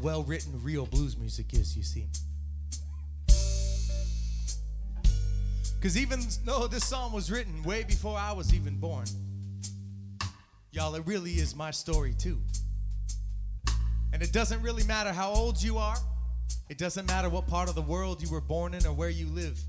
well 0.00 0.22
written, 0.22 0.62
real 0.62 0.86
blues 0.86 1.18
music 1.18 1.52
is, 1.52 1.76
you 1.76 1.82
see. 1.82 2.08
Because 5.76 5.96
even 5.96 6.20
though 6.44 6.66
this 6.66 6.84
song 6.84 7.12
was 7.12 7.30
written 7.30 7.62
way 7.62 7.84
before 7.84 8.18
I 8.18 8.32
was 8.32 8.54
even 8.54 8.76
born, 8.76 9.06
y'all, 10.72 10.94
it 10.94 11.02
really 11.06 11.32
is 11.32 11.56
my 11.56 11.70
story 11.70 12.14
too. 12.14 12.40
And 14.12 14.22
it 14.22 14.32
doesn't 14.32 14.62
really 14.62 14.84
matter 14.84 15.12
how 15.12 15.30
old 15.30 15.62
you 15.62 15.78
are, 15.78 15.96
it 16.68 16.78
doesn't 16.78 17.06
matter 17.06 17.28
what 17.28 17.46
part 17.46 17.68
of 17.68 17.74
the 17.74 17.82
world 17.82 18.22
you 18.22 18.30
were 18.30 18.40
born 18.40 18.74
in 18.74 18.86
or 18.86 18.92
where 18.92 19.10
you 19.10 19.26
live. 19.26 19.60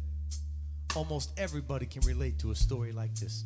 Almost 0.95 1.31
everybody 1.37 1.85
can 1.85 2.01
relate 2.01 2.39
to 2.39 2.51
a 2.51 2.55
story 2.55 2.91
like 2.91 3.15
this. 3.15 3.45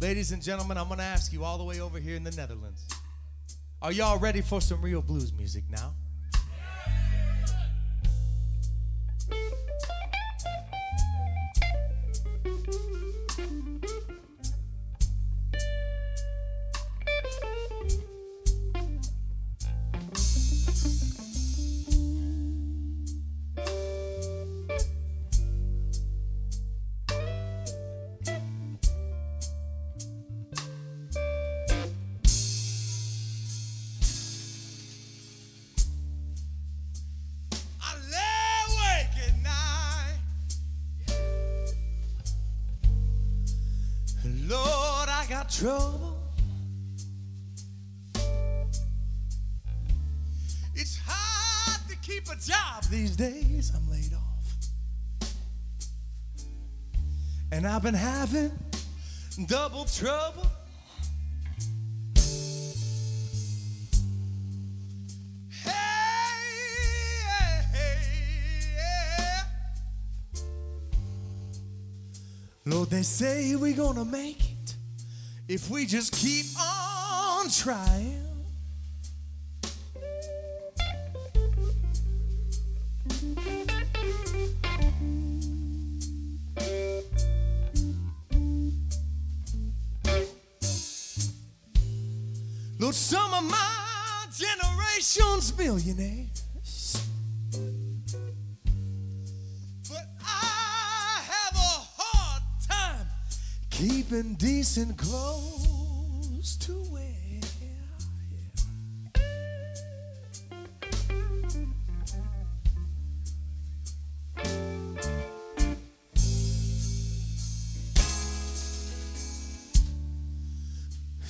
Ladies 0.00 0.32
and 0.32 0.42
gentlemen, 0.42 0.78
I'm 0.78 0.88
to 0.88 1.02
ask 1.02 1.32
you 1.32 1.44
all 1.44 1.58
the 1.58 1.64
way 1.64 1.80
over 1.80 1.98
here 1.98 2.16
in 2.16 2.24
the 2.24 2.30
Netherlands. 2.30 2.88
Are 3.82 3.92
y'all 3.92 4.18
ready 4.18 4.40
for 4.40 4.60
some 4.60 4.80
real 4.80 5.02
blues 5.02 5.32
music 5.32 5.64
now? 5.70 5.94
Lord, 44.24 45.08
I 45.08 45.24
got 45.28 45.50
trouble. 45.50 46.18
It's 50.74 50.98
hard 51.04 51.88
to 51.88 51.96
keep 51.96 52.28
a 52.28 52.36
job 52.36 52.84
these 52.90 53.16
days. 53.16 53.72
I'm 53.74 53.90
laid 53.90 54.12
off. 54.14 55.30
And 57.52 57.66
I've 57.66 57.82
been 57.82 57.94
having 57.94 58.52
double 59.46 59.84
trouble. 59.84 60.46
Lord, 72.70 72.88
they 72.88 73.02
say 73.02 73.56
we're 73.56 73.74
gonna 73.74 74.04
make 74.04 74.38
it 74.38 74.74
if 75.48 75.68
we 75.68 75.86
just 75.86 76.12
keep 76.12 76.46
on 76.56 77.50
trying. 77.50 78.22
Lord, 92.78 92.94
some 92.94 93.34
of 93.34 93.50
my 93.50 94.26
generation's 94.32 95.58
millionaires. 95.58 96.39
Decent 104.72 104.96
clothes 104.96 106.56
to 106.56 106.72
wear. 106.92 107.02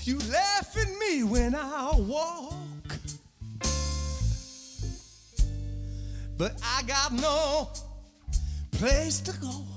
You 0.04 0.18
laugh 0.30 0.76
at 0.76 0.88
me 0.98 1.22
when 1.22 1.54
I 1.54 1.92
walk. 1.96 2.52
But 6.36 6.60
I 6.62 6.82
got 6.82 7.12
no 7.14 7.70
place 8.72 9.20
to 9.20 9.32
go. 9.40 9.69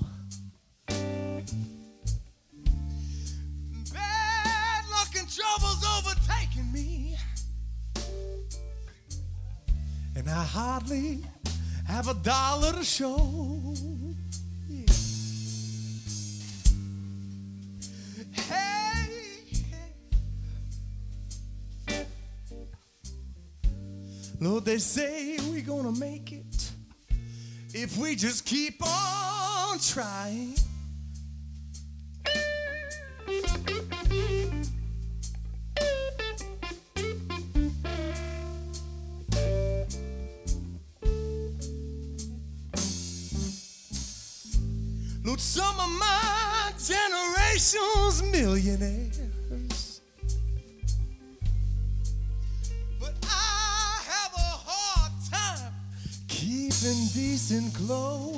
To 12.84 12.90
show. 12.90 13.74
Yeah. 14.68 14.84
Hey, 18.32 19.06
Lord, 24.40 24.64
they 24.64 24.78
say 24.78 25.38
we're 25.50 25.62
gonna 25.62 25.92
make 25.92 26.32
it 26.32 26.70
if 27.72 27.96
we 27.96 28.16
just 28.16 28.44
keep 28.44 28.82
on 28.86 29.78
trying. 29.78 30.63
Some 45.54 45.78
of 45.78 45.88
my 46.00 46.72
generation's 46.84 48.22
millionaires. 48.32 50.00
But 52.98 53.14
I 53.22 54.00
have 54.10 54.32
a 54.34 54.52
hard 54.66 55.12
time 55.30 55.72
keeping 56.26 57.06
decent 57.14 57.72
clothes 57.72 58.33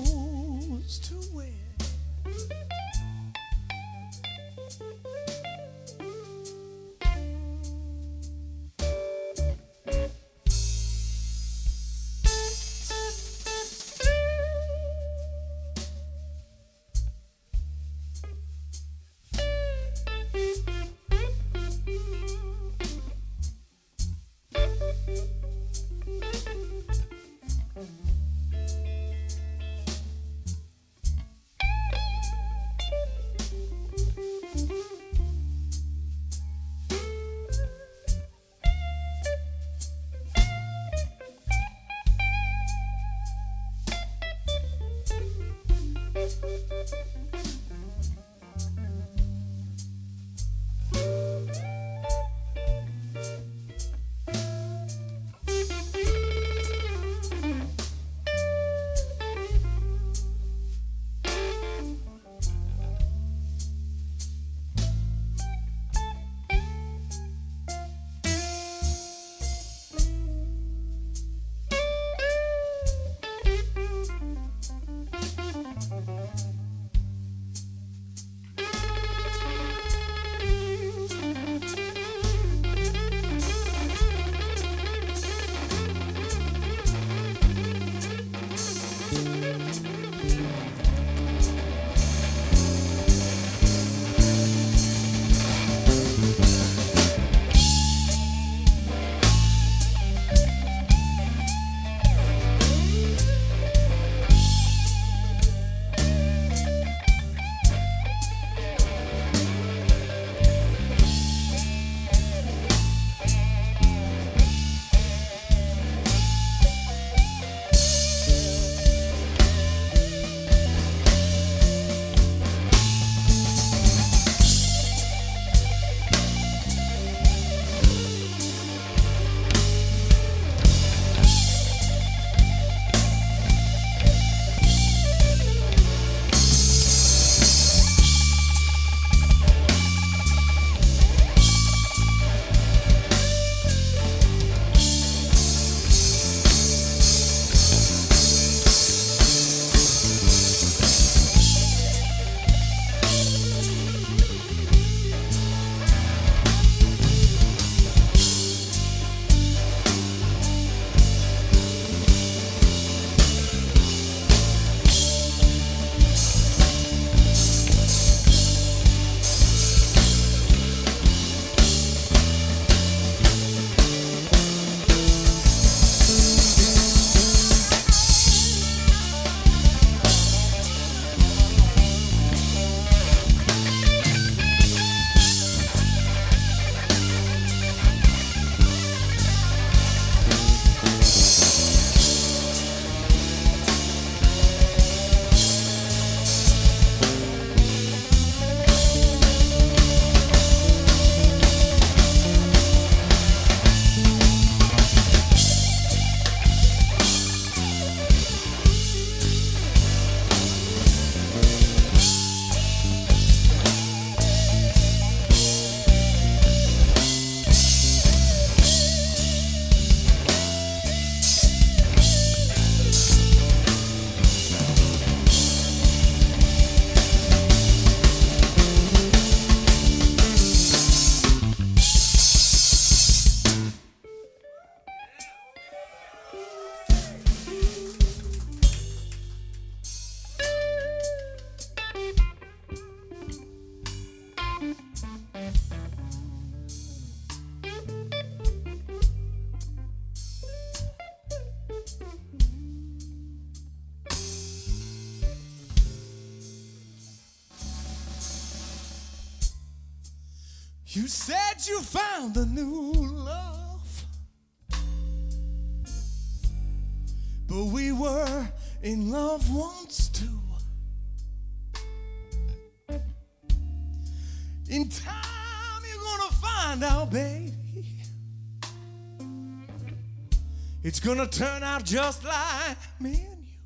It's 280.96 281.04
gonna 281.04 281.26
turn 281.26 281.62
out 281.62 281.84
just 281.84 282.24
like 282.24 282.78
me 282.98 283.26
and 283.30 283.44
you. 283.44 283.58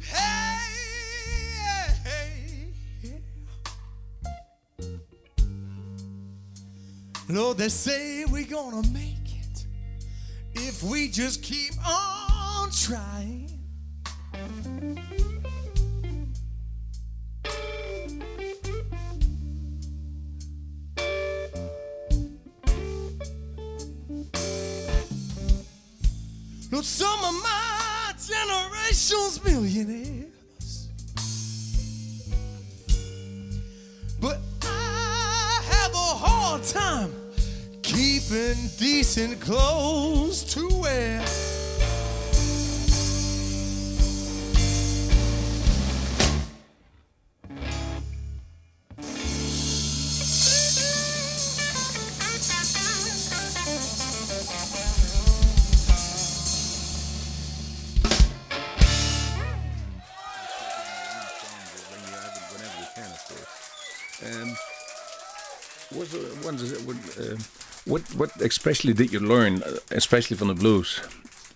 Hey, 0.00 0.72
hey, 2.02 2.72
yeah. 3.00 3.18
Lord, 7.28 7.58
they 7.58 7.68
say 7.68 8.24
we're 8.24 8.44
gonna 8.44 8.82
make 8.88 9.36
it 9.44 9.66
if 10.52 10.82
we 10.82 11.08
just 11.08 11.44
keep 11.44 11.74
on 11.88 12.70
trying. 12.72 13.55
Lord, 26.76 26.84
some 26.84 27.24
of 27.24 27.32
my 27.42 28.12
generation's 28.28 29.42
millionaires. 29.42 30.88
But 34.20 34.40
I 34.62 35.62
have 35.70 35.92
a 35.94 35.96
hard 35.96 36.62
time 36.64 37.14
keeping 37.80 38.68
decent 38.76 39.40
clothes 39.40 40.44
to 40.52 40.68
wear. 40.78 41.24
What, 68.16 68.30
especially 68.40 68.92
did 68.92 69.12
you 69.12 69.20
learn, 69.20 69.62
especially 69.90 70.36
from 70.36 70.48
the 70.48 70.54
blues? 70.54 71.00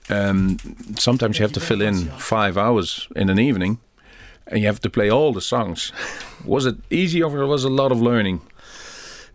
Um, 0.08 0.58
sometimes 0.98 1.38
you 1.38 1.44
have 1.44 1.52
to 1.52 1.60
fill 1.60 1.82
in 1.82 2.06
five 2.18 2.58
hours 2.58 3.08
in 3.14 3.30
an 3.30 3.38
evening, 3.38 3.78
and 4.46 4.60
you 4.60 4.66
have 4.66 4.80
to 4.80 4.90
play 4.90 5.10
all 5.10 5.32
the 5.32 5.40
songs. 5.40 5.92
Was 6.44 6.66
it 6.66 6.76
easy, 6.90 7.22
or 7.22 7.46
was 7.46 7.64
it 7.64 7.70
a 7.70 7.74
lot 7.74 7.92
of 7.92 8.00
learning? 8.00 8.40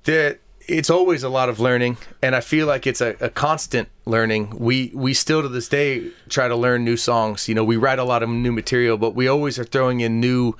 there 0.05 0.39
it's 0.67 0.89
always 0.89 1.21
a 1.21 1.29
lot 1.29 1.49
of 1.49 1.59
learning 1.59 1.97
and 2.21 2.35
i 2.35 2.39
feel 2.39 2.65
like 2.65 2.87
it's 2.87 3.01
a, 3.01 3.15
a 3.19 3.29
constant 3.29 3.87
learning 4.05 4.49
we 4.57 4.91
we 4.95 5.13
still 5.13 5.41
to 5.41 5.47
this 5.47 5.67
day 5.67 6.09
try 6.29 6.47
to 6.47 6.55
learn 6.55 6.83
new 6.83 6.97
songs 6.97 7.47
you 7.47 7.53
know 7.53 7.63
we 7.63 7.75
write 7.75 7.99
a 7.99 8.03
lot 8.03 8.23
of 8.23 8.29
new 8.29 8.51
material 8.51 8.97
but 8.97 9.13
we 9.13 9.27
always 9.27 9.59
are 9.59 9.63
throwing 9.63 9.99
in 9.99 10.19
new 10.19 10.55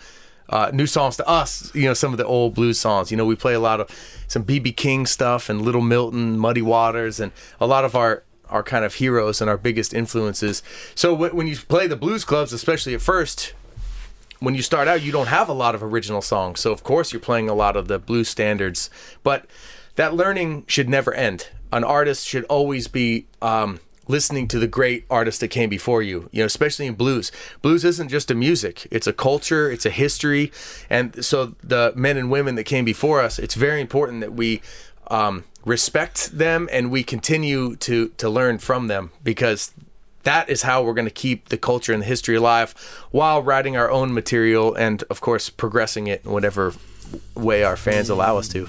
uh, 0.50 0.70
new 0.74 0.86
songs 0.86 1.18
to 1.18 1.28
us 1.28 1.74
you 1.76 1.86
know 1.86 1.94
some 1.94 2.12
of 2.12 2.18
the 2.18 2.26
old 2.26 2.54
blues 2.54 2.80
songs 2.80 3.12
you 3.12 3.18
know 3.18 3.26
we 3.26 3.36
play 3.36 3.54
a 3.54 3.60
lot 3.60 3.80
of 3.80 3.90
some 4.28 4.44
bb 4.44 4.76
king 4.76 5.06
stuff 5.06 5.50
and 5.50 5.62
little 5.62 5.82
milton 5.82 6.38
muddy 6.38 6.62
waters 6.62 7.20
and 7.20 7.32
a 7.60 7.68
lot 7.68 7.84
of 7.84 7.96
our 7.96 8.24
our 8.50 8.62
kind 8.62 8.86
of 8.86 8.96
heroes 8.96 9.42
and 9.42 9.50
our 9.50 9.58
biggest 9.58 9.94
influences 9.94 10.62
so 10.94 11.16
wh- 11.16 11.34
when 11.34 11.48
you 11.48 11.56
play 11.56 11.88
the 11.88 11.96
blues 11.96 12.24
clubs 12.24 12.54
especially 12.54 12.94
at 12.94 13.02
first 13.02 13.54
when 14.40 14.56
you 14.56 14.62
start 14.62 14.88
out, 14.88 15.02
you 15.02 15.12
don't 15.12 15.28
have 15.28 15.50
a 15.50 15.54
lot 15.54 15.76
of 15.76 15.82
original 15.82 16.22
songs. 16.22 16.60
So, 16.60 16.72
of 16.72 16.84
course, 16.84 17.14
you're 17.14 17.20
playing 17.20 17.50
a 17.50 17.54
lot 17.54 17.76
of 17.76 17.88
the 17.88 18.00
blues 18.00 18.30
standards. 18.30 18.90
But 19.24 19.46
that 19.96 20.14
learning 20.14 20.66
should 20.68 20.90
never 20.90 21.14
end. 21.14 21.50
An 21.72 21.84
artist 21.84 22.28
should 22.28 22.44
always 22.46 22.88
be 22.88 23.26
um, 23.42 23.80
listening 24.08 24.48
to 24.50 24.60
the 24.60 24.68
great 24.68 25.06
artists 25.10 25.40
that 25.40 25.50
came 25.50 25.70
before 25.70 26.02
you, 26.02 26.30
you 26.32 26.42
know, 26.42 26.46
especially 26.46 26.86
in 26.88 26.96
blues. 26.96 27.32
Blues 27.62 27.84
isn't 27.84 28.10
just 28.10 28.32
a 28.32 28.36
music, 28.36 28.88
it's 28.92 29.08
a 29.08 29.14
culture, 29.14 29.72
it's 29.72 29.86
a 29.86 29.90
history. 29.90 30.52
And 30.90 31.24
so, 31.24 31.56
the 31.64 31.94
men 31.96 32.18
and 32.18 32.30
women 32.30 32.56
that 32.56 32.66
came 32.66 32.86
before 32.86 33.22
us, 33.22 33.40
it's 33.40 33.56
very 33.56 33.82
important 33.82 34.22
that 34.22 34.34
we. 34.34 34.62
Um, 35.08 35.44
respect 35.66 36.32
them 36.38 36.70
and 36.72 36.92
we 36.92 37.04
continue 37.04 37.76
to 37.76 38.10
to 38.10 38.30
learn 38.30 38.60
from 38.60 38.88
them 38.88 39.12
because 39.24 39.72
that 40.24 40.50
is 40.50 40.64
how 40.64 40.84
we're 40.84 40.94
going 40.94 41.08
to 41.08 41.12
keep 41.12 41.50
the 41.50 41.58
culture 41.58 41.92
and 41.94 42.02
the 42.02 42.06
history 42.08 42.36
alive 42.36 42.72
while 43.12 43.42
writing 43.42 43.76
our 43.76 43.90
own 43.90 44.14
material 44.14 44.74
and 44.76 45.04
of 45.10 45.22
course 45.22 45.50
progressing 45.50 46.08
it 46.08 46.24
in 46.24 46.32
whatever 46.32 46.74
way 47.36 47.64
our 47.64 47.76
fans 47.76 48.10
allow 48.10 48.38
us 48.38 48.48
to 48.48 48.68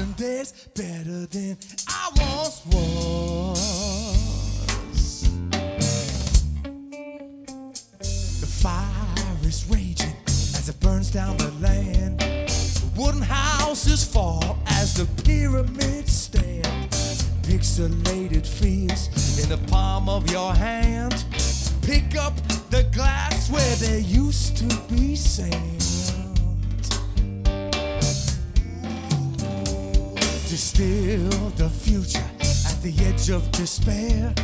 2,000 0.00 0.16
days 0.16 0.52
better 0.74 1.26
than 1.26 1.58
I 1.86 2.10
once 2.16 2.64
was. 2.66 3.60
The 8.40 8.46
fire 8.46 9.36
is 9.42 9.66
raging 9.68 10.16
as 10.26 10.70
it 10.70 10.80
burns 10.80 11.10
down 11.10 11.36
the 11.36 11.50
land. 11.60 12.24
Wooden 12.96 13.20
houses 13.20 14.02
fall 14.02 14.58
as 14.68 14.94
the 14.94 15.04
pyramids 15.22 16.12
stand. 16.12 16.64
Pixelated 17.42 18.46
fears 18.46 19.42
in 19.42 19.50
the 19.50 19.58
palm 19.68 20.08
of 20.08 20.30
your 20.30 20.54
hand. 20.54 21.26
Pick 21.82 22.16
up 22.16 22.34
the 22.70 22.84
glass 22.94 23.50
where 23.50 23.76
there 23.76 23.98
used 23.98 24.56
to 24.56 24.94
be 24.94 25.14
sand. 25.14 25.79
Distill 30.50 31.28
the 31.50 31.70
future 31.70 32.28
at 32.66 32.82
the 32.82 32.92
edge 33.06 33.30
of 33.30 33.48
despair. 33.52 34.34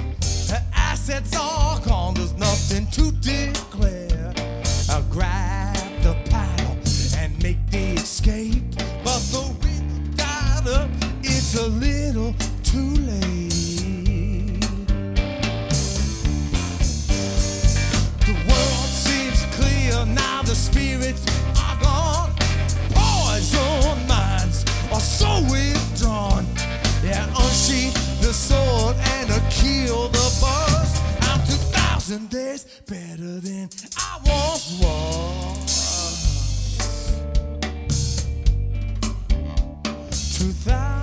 The 0.47 0.63
assets 0.73 1.35
all 1.37 1.81
gone, 1.81 2.15
there's 2.15 2.33
nothing 2.35 2.87
to 2.93 3.11
declare. 3.11 4.33
I'll 4.89 5.03
grab 5.11 5.75
the 6.05 6.15
paddle 6.31 6.77
and 7.19 7.43
make 7.43 7.59
the 7.73 7.95
escape. 7.95 8.63
But 9.03 9.19
the 9.33 9.53
wind 9.61 10.17
died 10.17 10.69
up, 10.69 10.89
it's 11.25 11.57
a 11.57 11.67
little 11.67 12.35
too 12.63 12.95
late. 13.03 14.61
The 18.21 18.37
world 18.47 18.91
seems 19.05 19.45
clear 19.57 20.07
now, 20.07 20.43
the 20.43 20.55
spirits 20.55 21.27
are 21.59 21.77
gone. 21.83 22.31
Poison 22.95 24.07
are 24.97 25.01
so 25.01 25.43
withdrawn. 25.51 26.47
Yeah, 27.05 27.27
unsheath 27.29 27.95
the 28.23 28.33
sword 28.33 28.97
and 28.97 29.31
uh, 29.31 29.39
kill 29.51 30.09
the 30.09 30.29
buzz. 30.41 31.01
I'm 31.21 31.41
2,000 31.45 32.31
days 32.31 32.65
better 32.87 33.41
than 33.41 33.69
I 33.99 34.19
once 34.25 34.81
was. 34.81 35.67
2,000 40.39 40.96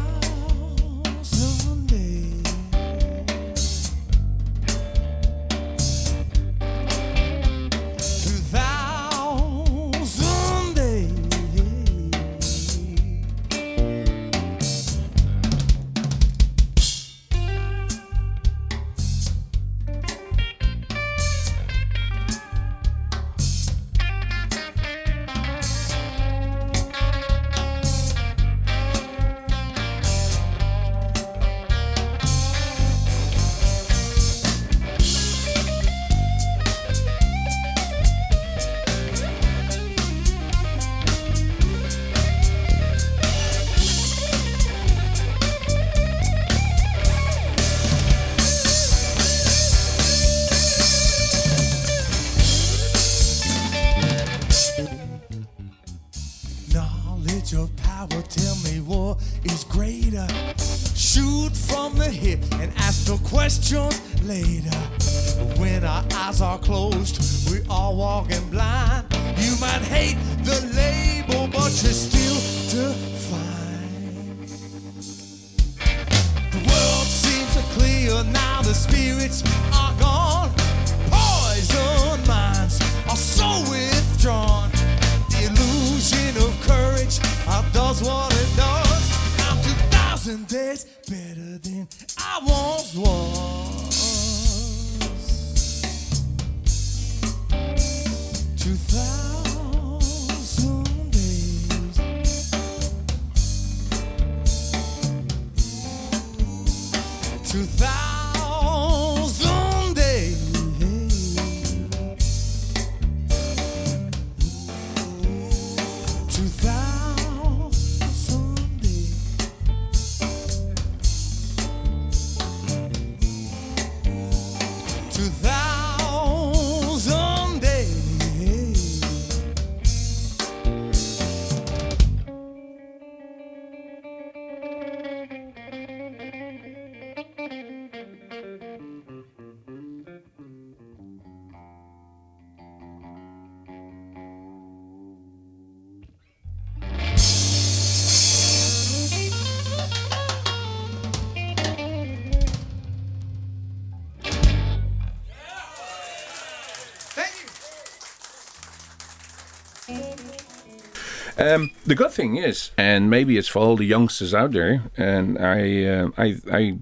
Um, 161.43 161.71
the 161.85 161.95
good 161.95 162.11
thing 162.11 162.37
is, 162.37 162.71
and 162.77 163.09
maybe 163.09 163.37
it's 163.37 163.47
for 163.47 163.59
all 163.59 163.75
the 163.75 163.85
youngsters 163.85 164.33
out 164.33 164.51
there, 164.53 164.83
and 164.97 165.37
I, 165.37 165.83
uh, 165.85 166.09
I, 166.17 166.37
I 166.51 166.77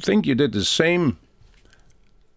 think 0.00 0.26
you 0.26 0.34
did 0.34 0.52
the 0.52 0.64
same 0.64 1.18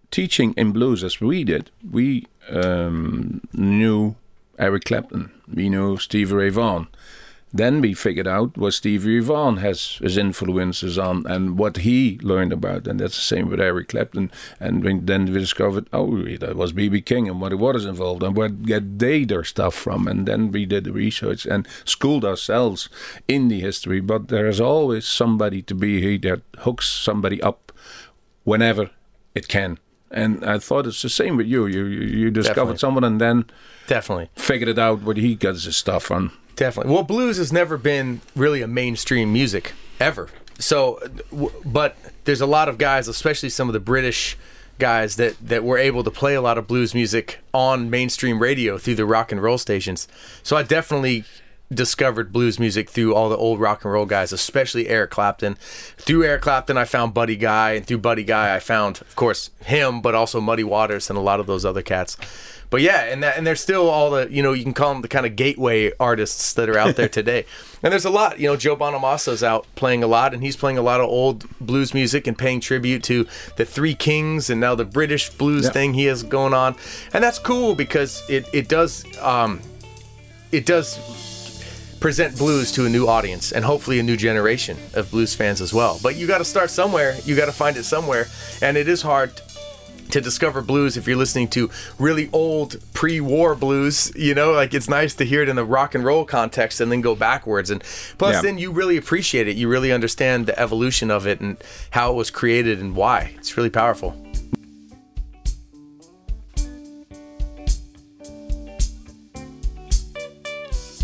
teaching 0.10 0.54
in 0.58 0.72
blues 0.72 1.04
as 1.04 1.22
we 1.22 1.44
did. 1.44 1.70
We 1.90 2.26
um, 2.50 3.42
knew 3.54 4.16
Eric 4.58 4.86
Clapton, 4.86 5.32
we 5.54 5.70
knew 5.70 5.98
Steve 5.98 6.32
Ray 6.32 6.50
Vaughan. 6.50 6.88
Then 7.52 7.82
we 7.82 7.96
figured 7.96 8.28
out 8.28 8.58
what 8.58 8.76
Stevie 8.76 9.20
Vaughan 9.20 9.58
has 9.58 9.98
his 10.02 10.18
influences 10.18 11.00
on 11.00 11.26
and 11.26 11.58
what 11.58 11.78
he 11.78 12.20
learned 12.22 12.54
about, 12.54 12.86
and 12.88 13.00
that's 13.00 13.16
the 13.16 13.22
same 13.22 13.50
with 13.50 13.60
Eric 13.60 13.88
Clapton. 13.90 14.32
And 14.60 14.84
when, 14.84 15.06
then 15.08 15.26
we 15.26 15.40
discovered, 15.40 15.88
oh, 15.92 16.24
that 16.38 16.56
was 16.56 16.74
BB 16.74 17.06
King 17.06 17.28
and 17.28 17.42
what 17.42 17.52
he 17.52 17.56
was 17.56 17.86
involved 17.86 18.22
and 18.22 18.36
where 18.36 18.50
get 18.50 19.00
they 19.00 19.26
their 19.26 19.44
stuff 19.44 19.74
from. 19.74 20.08
And 20.08 20.28
then 20.28 20.52
we 20.52 20.66
did 20.66 20.84
the 20.84 20.92
research 20.92 21.48
and 21.48 21.68
schooled 21.86 22.24
ourselves 22.24 22.88
in 23.28 23.48
the 23.48 23.60
history. 23.62 24.00
But 24.00 24.28
there 24.28 24.48
is 24.48 24.62
always 24.62 25.08
somebody 25.08 25.64
to 25.64 25.74
be 25.74 26.02
here 26.02 26.20
that 26.20 26.42
hooks 26.60 26.88
somebody 26.88 27.42
up 27.42 27.72
whenever 28.44 28.92
it 29.34 29.48
can. 29.48 29.80
And 30.12 30.44
I 30.44 30.58
thought 30.60 30.88
it's 30.88 31.02
the 31.02 31.10
same 31.10 31.38
with 31.38 31.48
you. 31.48 31.66
You 31.68 31.86
you, 31.86 32.02
you 32.02 32.32
discovered 32.32 32.74
Definitely. 32.74 32.78
someone 32.78 33.04
and 33.04 33.22
then 33.22 33.46
Definitely. 33.88 34.30
figured 34.36 34.70
it 34.70 34.80
out 34.80 35.02
what 35.02 35.18
he 35.18 35.36
gets 35.36 35.64
his 35.66 35.78
stuff 35.78 36.04
from. 36.04 36.32
Definitely. 36.60 36.94
Well, 36.94 37.04
blues 37.04 37.38
has 37.38 37.54
never 37.54 37.78
been 37.78 38.20
really 38.36 38.62
a 38.62 38.68
mainstream 38.68 39.32
music 39.32 39.72
ever. 39.98 40.28
So, 40.58 41.00
but 41.64 41.96
there's 42.26 42.42
a 42.42 42.46
lot 42.46 42.68
of 42.68 42.78
guys, 42.78 43.08
especially 43.08 43.48
some 43.48 43.70
of 43.70 43.74
the 43.74 43.80
British 43.80 44.38
guys 44.78 45.16
that 45.16 45.38
that 45.40 45.64
were 45.64 45.78
able 45.78 46.04
to 46.04 46.12
play 46.12 46.36
a 46.36 46.42
lot 46.42 46.58
of 46.58 46.68
blues 46.68 46.94
music 46.94 47.40
on 47.54 47.90
mainstream 47.90 48.42
radio 48.42 48.78
through 48.78 48.96
the 48.96 49.06
rock 49.06 49.32
and 49.32 49.42
roll 49.42 49.58
stations. 49.58 50.10
So 50.44 50.58
I 50.58 50.64
definitely 50.64 51.24
discovered 51.74 52.34
blues 52.34 52.60
music 52.60 52.90
through 52.90 53.16
all 53.16 53.30
the 53.30 53.38
old 53.38 53.62
rock 53.62 53.86
and 53.86 53.94
roll 53.94 54.06
guys, 54.06 54.34
especially 54.34 54.90
Eric 54.90 55.12
Clapton. 55.12 55.56
Through 55.98 56.26
Eric 56.26 56.42
Clapton, 56.42 56.78
I 56.78 56.84
found 56.84 57.14
Buddy 57.14 57.38
Guy, 57.38 57.72
and 57.72 57.86
through 57.86 58.00
Buddy 58.00 58.24
Guy, 58.26 58.54
I 58.54 58.60
found, 58.60 59.00
of 59.00 59.16
course, 59.16 59.52
him, 59.64 60.02
but 60.02 60.14
also 60.14 60.42
Muddy 60.42 60.66
Waters 60.66 61.10
and 61.10 61.18
a 61.18 61.22
lot 61.22 61.40
of 61.40 61.48
those 61.48 61.64
other 61.64 61.84
cats. 61.84 62.18
But 62.72 62.82
yeah, 62.82 63.06
and 63.06 63.24
that, 63.24 63.36
and 63.36 63.48
there's 63.48 63.60
still 63.62 63.90
all 63.90 64.12
the 64.12 64.32
you 64.32 64.44
know 64.44 64.54
you 64.54 64.64
can 64.64 64.74
call 64.76 64.94
them 64.94 65.02
the 65.02 65.08
kind 65.08 65.26
of 65.26 65.36
gateway 65.36 65.92
artists 66.00 66.54
that 66.54 66.70
are 66.70 66.78
out 66.78 66.96
there 66.96 67.10
today. 67.20 67.46
And 67.82 67.92
there's 67.92 68.06
a 68.06 68.10
lot, 68.12 68.40
you 68.40 68.48
know, 68.48 68.56
Joe 68.58 68.76
Bonamassa's 68.76 69.44
out 69.44 69.66
playing 69.76 70.04
a 70.04 70.08
lot, 70.08 70.34
and 70.34 70.44
he's 70.44 70.56
playing 70.56 70.78
a 70.78 70.82
lot 70.84 71.00
of 71.00 71.08
old 71.08 71.46
blues 71.60 71.94
music 71.94 72.28
and 72.28 72.38
paying 72.38 72.60
tribute 72.60 73.02
to 73.04 73.26
the 73.56 73.66
Three 73.66 73.96
Kings 73.96 74.50
and 74.52 74.60
now 74.62 74.76
the 74.76 74.86
British 74.86 75.30
blues 75.32 75.66
Yeah. 75.66 75.72
thing 75.72 75.94
he 75.96 76.06
has 76.06 76.22
going 76.22 76.54
on, 76.54 76.76
and 77.14 77.24
that's 77.24 77.40
cool 77.40 77.74
because 77.74 78.22
it 78.30 78.48
it 78.54 78.68
does 78.68 79.04
um, 79.20 79.62
it 80.52 80.66
does 80.66 81.00
present 82.00 82.38
blues 82.38 82.72
to 82.72 82.86
a 82.86 82.90
new 82.90 83.08
audience 83.08 83.52
and 83.52 83.66
hopefully 83.66 84.00
a 84.00 84.04
new 84.04 84.16
generation 84.16 84.78
of 84.94 85.12
blues 85.12 85.36
fans 85.36 85.60
as 85.60 85.74
well. 85.74 86.00
But 86.02 86.16
you 86.16 86.28
got 86.28 86.38
to 86.38 86.46
start 86.46 86.70
somewhere. 86.70 87.18
You 87.26 87.36
got 87.36 87.48
to 87.48 87.52
find 87.52 87.76
it 87.78 87.84
somewhere, 87.84 88.28
and 88.62 88.78
it 88.78 88.88
is 88.88 89.02
hard 89.02 89.32
to 90.12 90.22
discover 90.22 90.62
blues 90.62 90.98
if 90.98 91.08
you're 91.08 91.18
listening 91.18 91.48
to 91.50 91.70
really 91.98 92.30
old 92.34 92.78
pre-war 92.94 93.56
blues. 93.56 94.12
You 94.16 94.34
know, 94.34 94.52
like 94.52 94.74
it's 94.74 94.90
nice 94.90 95.14
to 95.16 95.26
hear 95.26 95.42
it 95.44 95.50
in 95.50 95.56
the 95.56 95.66
rock 95.66 95.96
and 95.96 96.04
roll 96.04 96.26
context 96.26 96.82
and 96.82 96.92
then 96.92 97.02
go 97.02 97.16
backwards. 97.16 97.70
And 97.70 97.82
plus, 98.18 98.36
Yeah. 98.36 98.42
then 98.42 98.58
you 98.58 98.72
really 98.72 98.98
appreciate 98.98 99.48
it. 99.48 99.56
You 99.56 99.68
really 99.68 99.92
understand 99.92 100.46
the 100.46 100.60
evolution 100.60 101.12
of 101.12 101.28
it 101.28 101.40
and 101.40 101.58
how 101.92 102.12
it 102.12 102.16
was 102.16 102.30
created 102.30 102.80
and 102.80 102.96
why. 102.96 103.34
It's 103.38 103.56
really 103.58 103.70
powerful. 103.70 104.16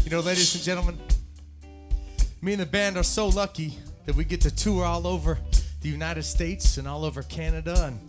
You 0.03 0.11
know, 0.11 0.19
ladies 0.19 0.53
and 0.53 0.63
gentlemen, 0.63 0.97
me 2.41 2.53
and 2.53 2.61
the 2.61 2.65
band 2.67 2.95
are 2.97 3.03
so 3.03 3.27
lucky 3.27 3.77
that 4.05 4.15
we 4.15 4.23
get 4.23 4.41
to 4.41 4.55
tour 4.55 4.85
all 4.85 5.07
over 5.07 5.39
the 5.81 5.89
United 5.89 6.23
States 6.23 6.77
and 6.77 6.87
all 6.87 7.03
over 7.05 7.23
Canada. 7.23 7.85
And 7.85 7.99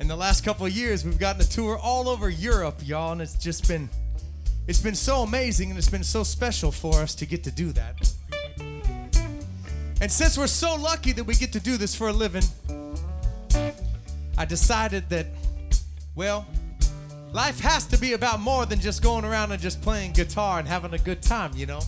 in 0.00 0.08
the 0.08 0.16
last 0.16 0.44
couple 0.44 0.64
of 0.64 0.72
years, 0.72 1.04
we've 1.04 1.18
gotten 1.18 1.42
to 1.42 1.48
tour 1.48 1.76
all 1.76 2.08
over 2.08 2.30
Europe, 2.30 2.80
y'all, 2.82 3.12
and 3.12 3.20
it's 3.20 3.34
just 3.34 3.68
been 3.68 3.88
it's 4.66 4.80
been 4.80 4.94
so 4.94 5.22
amazing 5.22 5.70
and 5.70 5.78
it's 5.78 5.90
been 5.90 6.04
so 6.04 6.22
special 6.22 6.70
for 6.70 6.96
us 6.96 7.14
to 7.16 7.26
get 7.26 7.44
to 7.44 7.50
do 7.50 7.72
that. 7.72 7.96
And 10.00 10.10
since 10.10 10.38
we're 10.38 10.46
so 10.46 10.76
lucky 10.76 11.12
that 11.12 11.24
we 11.24 11.34
get 11.34 11.52
to 11.52 11.60
do 11.60 11.76
this 11.76 11.94
for 11.94 12.08
a 12.08 12.12
living, 12.12 12.44
I 14.38 14.44
decided 14.44 15.08
that, 15.10 15.26
well, 16.14 16.46
life 17.32 17.58
has 17.60 17.84
to 17.86 17.98
be 17.98 18.12
about 18.12 18.40
more 18.40 18.64
than 18.64 18.80
just 18.80 19.02
going 19.02 19.24
around 19.24 19.52
and 19.52 19.60
just 19.60 19.82
playing 19.82 20.12
guitar 20.12 20.60
and 20.60 20.68
having 20.68 20.94
a 20.94 20.98
good 20.98 21.20
time, 21.20 21.52
you 21.54 21.66
know? 21.66 21.80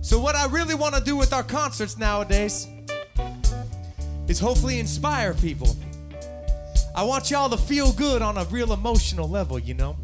So, 0.00 0.18
what 0.18 0.34
I 0.34 0.46
really 0.46 0.74
want 0.74 0.94
to 0.94 1.02
do 1.02 1.16
with 1.16 1.32
our 1.32 1.42
concerts 1.42 1.98
nowadays 1.98 2.66
is 4.26 4.40
hopefully 4.40 4.80
inspire 4.80 5.34
people. 5.34 5.76
I 6.96 7.02
want 7.02 7.30
y'all 7.30 7.50
to 7.50 7.58
feel 7.58 7.92
good 7.92 8.22
on 8.22 8.38
a 8.38 8.44
real 8.44 8.72
emotional 8.72 9.28
level, 9.28 9.58
you 9.58 9.74
know? 9.74 9.98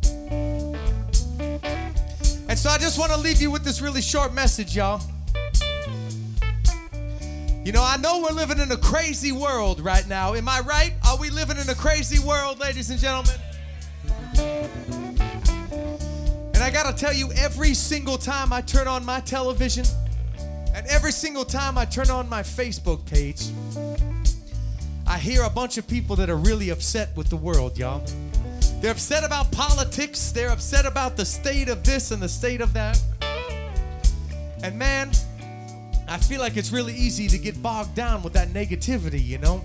And 2.51 2.59
so, 2.59 2.69
I 2.69 2.77
just 2.77 2.99
want 2.99 3.11
to 3.13 3.19
leave 3.19 3.41
you 3.41 3.51
with 3.51 3.65
this 3.65 3.81
really 3.81 4.03
short 4.03 4.35
message, 4.35 4.77
y'all. 4.77 5.01
You 7.65 7.73
know, 7.73 7.83
I 7.83 7.97
know 7.97 8.21
we're 8.21 8.37
living 8.37 8.59
in 8.59 8.71
a 8.73 8.77
crazy 8.77 9.33
world 9.33 9.81
right 9.81 10.07
now. 10.07 10.35
Am 10.35 10.47
I 10.47 10.61
right? 10.61 10.93
Are 11.09 11.17
we 11.17 11.31
living 11.31 11.57
in 11.57 11.67
a 11.71 11.75
crazy 11.75 12.19
world, 12.19 12.59
ladies 12.61 12.91
and 12.91 13.01
gentlemen? 13.01 13.37
And 16.53 16.59
I 16.59 16.71
gotta 16.71 16.95
tell 16.95 17.15
you, 17.15 17.33
every 17.33 17.73
single 17.73 18.19
time 18.19 18.53
I 18.53 18.61
turn 18.61 18.87
on 18.87 19.03
my 19.03 19.21
television, 19.21 19.87
and 20.75 20.87
every 20.89 21.13
single 21.13 21.47
time 21.47 21.79
I 21.79 21.87
turn 21.87 22.11
on 22.11 22.29
my 22.29 22.43
Facebook 22.43 23.07
page, 23.07 23.47
I 25.13 25.19
hear 25.19 25.43
a 25.43 25.51
bunch 25.51 25.77
of 25.77 25.87
people 25.87 26.17
that 26.17 26.31
are 26.31 26.39
really 26.39 26.71
upset 26.71 27.15
with 27.15 27.29
the 27.29 27.37
world, 27.37 27.77
y'all. 27.77 28.03
They're 28.81 28.93
upset 28.93 29.25
about 29.25 29.53
politics, 29.53 30.33
they're 30.33 30.49
upset 30.49 30.87
about 30.87 31.19
the 31.19 31.25
state 31.27 31.69
of 31.69 31.85
this 31.85 32.13
and 32.13 32.23
the 32.23 32.31
state 32.31 32.63
of 32.63 32.73
that. 32.73 32.99
And 34.63 34.79
man, 34.79 35.11
I 36.09 36.17
feel 36.17 36.41
like 36.41 36.57
it's 36.57 36.73
really 36.73 36.95
easy 36.95 37.29
to 37.29 37.37
get 37.37 37.63
bogged 37.63 37.95
down 37.95 38.23
with 38.23 38.33
that 38.33 38.55
negativity, 38.55 39.23
you 39.23 39.37
know? 39.37 39.63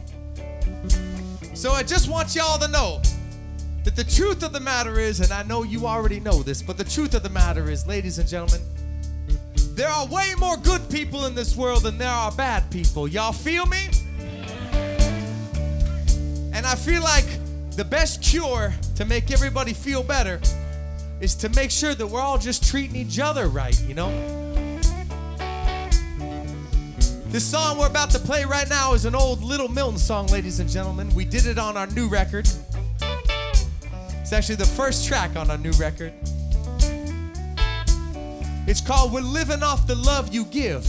So 1.54 1.72
I 1.72 1.82
just 1.82 2.10
want 2.10 2.36
y'all 2.36 2.60
to 2.60 2.68
know 2.68 3.02
that 3.86 3.96
the 3.96 4.04
truth 4.04 4.44
of 4.44 4.52
the 4.52 4.60
matter 4.60 5.00
is, 5.00 5.22
and 5.22 5.32
I 5.32 5.44
know 5.44 5.64
you 5.64 5.88
already 5.88 6.20
know 6.20 6.44
this, 6.44 6.62
but 6.62 6.78
the 6.78 6.84
truth 6.84 7.14
of 7.14 7.24
the 7.24 7.30
matter 7.30 7.72
is, 7.72 7.88
ladies 7.88 8.20
and 8.20 8.28
gentlemen, 8.28 8.60
there 9.76 9.88
are 9.88 10.08
way 10.08 10.34
more 10.40 10.58
good 10.58 10.90
people 10.90 11.26
in 11.26 11.36
this 11.36 11.56
world 11.56 11.84
than 11.84 11.98
there 11.98 12.12
are 12.12 12.34
bad 12.34 12.70
people. 12.70 13.08
Y'all 13.08 13.32
feel 13.32 13.66
me? 13.66 13.88
I 16.68 16.76
feel 16.76 17.02
like 17.02 17.26
the 17.78 17.86
best 17.86 18.22
cure 18.22 18.74
to 18.96 19.06
make 19.06 19.32
everybody 19.32 19.72
feel 19.72 20.04
better 20.04 20.42
is 21.22 21.34
to 21.36 21.48
make 21.48 21.72
sure 21.72 21.96
that 21.96 22.06
we're 22.06 22.20
all 22.20 22.38
just 22.38 22.70
treating 22.70 22.98
each 22.98 23.20
other 23.20 23.48
right, 23.48 23.82
you 23.84 23.94
know? 23.94 24.12
This 27.28 27.46
song 27.46 27.78
we're 27.78 27.88
about 27.88 28.10
to 28.12 28.20
play 28.20 28.44
right 28.44 28.68
now 28.68 28.94
is 28.94 29.06
an 29.06 29.16
old 29.16 29.42
Little 29.44 29.70
Milton 29.70 29.98
song, 29.98 30.28
ladies 30.28 30.60
and 30.60 30.70
gentlemen. 30.70 31.10
We 31.16 31.24
did 31.24 31.46
it 31.46 31.58
on 31.58 31.78
our 31.78 31.88
new 31.88 32.10
record. 32.10 32.50
It's 34.20 34.34
actually 34.34 34.56
the 34.56 34.66
first 34.66 35.08
track 35.08 35.38
on 35.38 35.50
our 35.50 35.58
new 35.58 35.72
record. 35.80 36.12
It's 38.68 38.82
called 38.82 39.14
We're 39.14 39.22
Living 39.22 39.64
Off 39.64 39.88
the 39.88 39.96
Love 39.96 40.34
You 40.34 40.44
Give. 40.44 40.86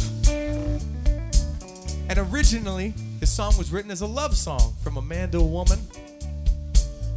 And 2.11 2.18
originally, 2.18 2.95
this 3.29 3.37
song 3.37 3.59
was 3.59 3.70
written 3.70 3.91
as 3.91 4.01
a 4.01 4.07
love 4.07 4.35
song 4.35 4.72
from 4.83 4.97
a 4.97 5.03
man 5.03 5.31
to 5.31 5.37
a 5.37 5.47
woman. 5.47 5.79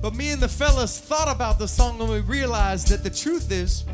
But 0.02 0.14
me 0.14 0.32
and 0.32 0.42
the 0.42 0.50
fellas 0.50 1.00
thought 1.00 1.34
about 1.34 1.58
the 1.58 1.70
song 1.70 2.02
and 2.02 2.10
we 2.10 2.20
realized 2.20 2.90
that 2.90 3.02
the 3.02 3.10
truth 3.10 3.50
is, 3.50 3.86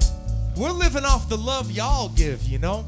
we're 0.56 0.72
living 0.72 1.06
off 1.06 1.30
the 1.30 1.38
love 1.38 1.70
y'all 1.70 2.10
give, 2.10 2.42
you 2.42 2.58
know? 2.58 2.86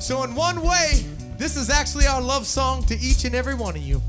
So, 0.00 0.24
in 0.24 0.34
one 0.34 0.60
way, 0.62 1.06
this 1.36 1.56
is 1.56 1.70
actually 1.70 2.08
our 2.08 2.20
love 2.20 2.44
song 2.44 2.82
to 2.86 2.98
each 2.98 3.24
and 3.24 3.36
every 3.36 3.54
one 3.54 3.76
of 3.76 3.82
you. 3.82 4.02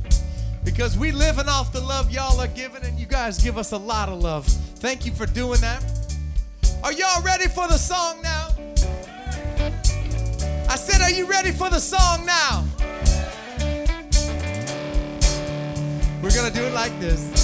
Because 0.65 0.97
we 0.97 1.11
living 1.11 1.47
off 1.47 1.71
the 1.71 1.81
love 1.81 2.09
y'all 2.09 2.41
are 2.41 2.47
giving, 2.47 2.81
and 2.81 2.99
you 2.99 3.05
guys 3.05 3.37
give 3.37 3.59
us 3.59 3.73
a 3.73 3.77
lot 3.77 4.09
of 4.09 4.23
love. 4.23 4.47
Thank 4.47 5.05
you 5.05 5.11
for 5.11 5.27
doing 5.27 5.61
that. 5.61 5.83
Are 6.83 6.93
y'all 6.93 7.21
ready 7.21 7.47
for 7.47 7.67
the 7.67 7.77
song 7.77 8.23
now? 8.23 8.38
I 10.69 10.75
said, 10.75 11.01
Are 11.01 11.09
you 11.09 11.25
ready 11.25 11.51
for 11.51 11.67
the 11.71 11.79
song 11.79 12.27
now? 12.27 12.63
We're 16.21 16.35
gonna 16.35 16.51
do 16.51 16.63
it 16.63 16.73
like 16.73 16.97
this. 16.99 17.38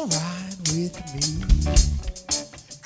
Alright 0.00 0.56
with 0.72 0.96
me. 1.12 1.22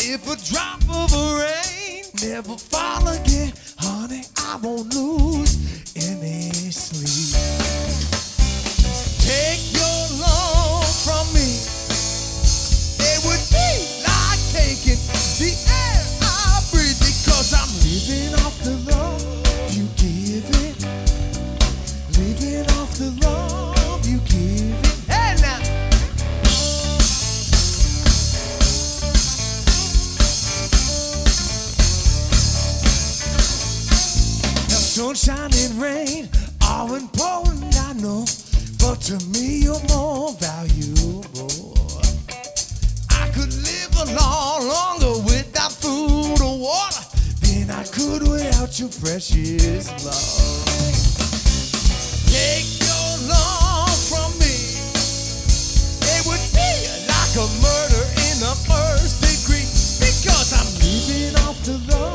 If 0.00 0.26
a 0.26 0.36
drop 0.50 0.80
of 0.90 1.12
rain 1.38 2.04
never 2.20 2.56
fall 2.56 3.06
again, 3.06 3.52
honey, 3.78 4.24
I 4.36 4.58
won't 4.60 4.92
lose 4.92 5.54
any 5.94 6.50
sleep. 6.72 7.38
Take 9.20 9.73
sunshine 35.14 35.50
and 35.54 35.80
rain 35.80 36.28
are 36.66 36.96
important, 36.96 37.74
I 37.76 37.92
know, 37.94 38.24
but 38.80 39.00
to 39.02 39.14
me 39.28 39.62
you're 39.62 39.80
more 39.88 40.32
valuable. 40.34 41.78
I 43.10 43.28
could 43.30 43.52
live 43.62 43.94
a 43.94 44.12
lot 44.14 44.62
longer 44.62 45.22
without 45.22 45.70
food 45.70 46.40
or 46.42 46.58
water 46.58 47.04
than 47.42 47.70
I 47.70 47.84
could 47.84 48.26
without 48.26 48.80
your 48.80 48.88
precious 48.88 49.86
love. 50.04 50.64
Take 52.26 52.66
your 52.82 53.28
love 53.30 53.98
from 54.10 54.30
me. 54.42 54.56
It 56.10 56.26
would 56.26 56.44
be 56.58 56.70
like 57.06 57.34
a 57.38 57.46
murder 57.62 58.04
in 58.26 58.34
the 58.42 58.54
first 58.66 59.22
degree 59.22 59.68
because 60.02 60.50
I'm 60.58 60.70
living 60.82 61.36
off 61.46 61.62
the 61.62 61.78
love 61.92 62.13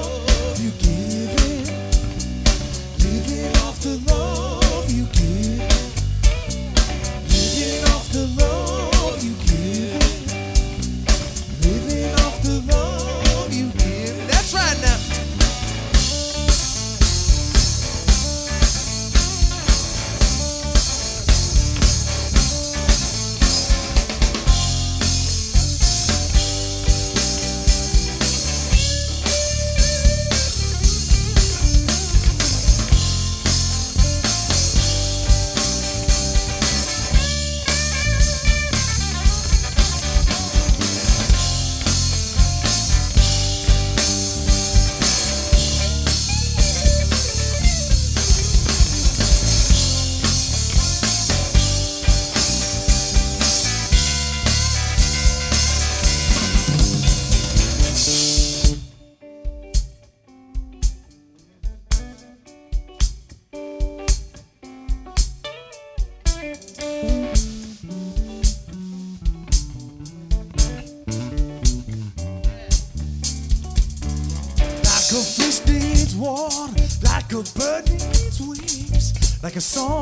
like 79.50 79.56
a 79.56 79.62
song 79.62 79.99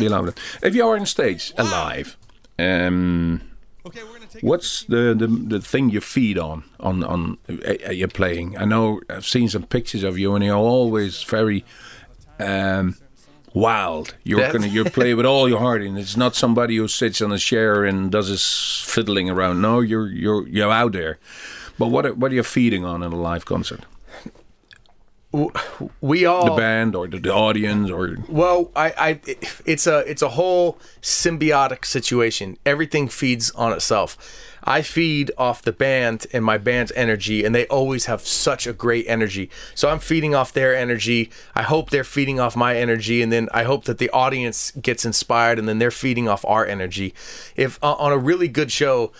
be 0.00 0.08
louder. 0.08 0.34
If 0.62 0.74
you 0.74 0.86
are 0.86 0.96
on 0.96 1.06
stage 1.06 1.52
alive, 1.58 2.16
um, 2.58 3.40
Okay, 3.86 4.00
we're 4.04 4.18
take. 4.26 4.42
what's 4.42 4.84
the, 4.84 5.14
the 5.14 5.26
the 5.26 5.60
thing 5.60 5.90
you 5.90 6.00
feed 6.00 6.38
on 6.38 6.62
on 6.80 7.02
on 7.04 7.38
uh, 7.48 7.74
uh, 7.88 7.90
you're 7.92 8.08
playing? 8.08 8.56
I 8.56 8.64
know 8.64 9.00
I've 9.10 9.26
seen 9.26 9.48
some 9.48 9.64
pictures 9.64 10.04
of 10.04 10.16
you, 10.18 10.34
and 10.34 10.44
you're 10.44 10.56
always 10.56 11.22
very 11.24 11.64
um, 12.38 12.96
wild. 13.54 14.14
You're 14.24 14.52
gonna 14.52 14.68
you 14.68 14.84
play 14.84 15.14
with 15.14 15.26
all 15.26 15.48
your 15.48 15.58
heart, 15.58 15.82
and 15.82 15.98
it's 15.98 16.16
not 16.16 16.34
somebody 16.36 16.76
who 16.76 16.88
sits 16.88 17.20
on 17.20 17.32
a 17.32 17.38
chair 17.38 17.84
and 17.84 18.10
does 18.12 18.28
his 18.28 18.44
fiddling 18.86 19.28
around. 19.30 19.60
No, 19.60 19.80
you're 19.80 20.08
you're 20.08 20.46
you're 20.48 20.70
out 20.72 20.92
there. 20.92 21.18
But 21.78 21.88
what 21.88 22.06
are- 22.06 22.14
what 22.14 22.30
are 22.30 22.34
you 22.34 22.42
feeding 22.44 22.84
on 22.84 23.02
in 23.02 23.12
a 23.12 23.16
live 23.16 23.44
concert? 23.44 23.80
We 26.00 26.26
all 26.26 26.44
The 26.44 26.60
band 26.60 26.94
or 26.94 27.08
the, 27.08 27.18
the 27.18 27.32
audience 27.32 27.90
or 27.90 28.18
Well, 28.28 28.70
I, 28.76 28.94
I, 28.98 29.20
it's 29.64 29.86
a, 29.86 29.98
it's 30.00 30.20
a 30.20 30.30
whole 30.30 30.78
symbiotic 31.00 31.86
situation. 31.86 32.58
Everything 32.66 33.08
feeds 33.08 33.50
on 33.52 33.72
itself. 33.72 34.18
I 34.64 34.82
feed 34.82 35.30
off 35.38 35.62
the 35.62 35.72
band 35.72 36.26
and 36.32 36.44
my 36.44 36.58
band's 36.58 36.92
energy, 36.92 37.44
and 37.44 37.54
they 37.54 37.66
always 37.66 38.04
have 38.06 38.20
such 38.20 38.66
a 38.66 38.72
great 38.72 39.06
energy. 39.08 39.50
So 39.74 39.88
I'm 39.88 39.98
feeding 39.98 40.34
off 40.34 40.52
their 40.52 40.76
energy. 40.76 41.30
I 41.54 41.62
hope 41.62 41.90
they're 41.90 42.04
feeding 42.04 42.38
off 42.38 42.54
my 42.54 42.76
energy, 42.76 43.22
and 43.22 43.32
then 43.32 43.48
I 43.52 43.64
hope 43.64 43.84
that 43.84 43.98
the 43.98 44.10
audience 44.10 44.70
gets 44.72 45.04
inspired, 45.04 45.58
and 45.58 45.68
then 45.68 45.78
they're 45.78 45.90
feeding 45.90 46.28
off 46.28 46.44
our 46.44 46.64
energy. 46.66 47.14
If 47.56 47.82
uh, 47.82 47.94
on 47.94 48.12
a 48.12 48.18
really 48.18 48.48
good 48.48 48.70
show, 48.70 49.12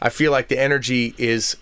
I 0.00 0.08
feel 0.08 0.32
like 0.32 0.48
the 0.48 0.58
energy 0.58 1.14
is 1.16 1.56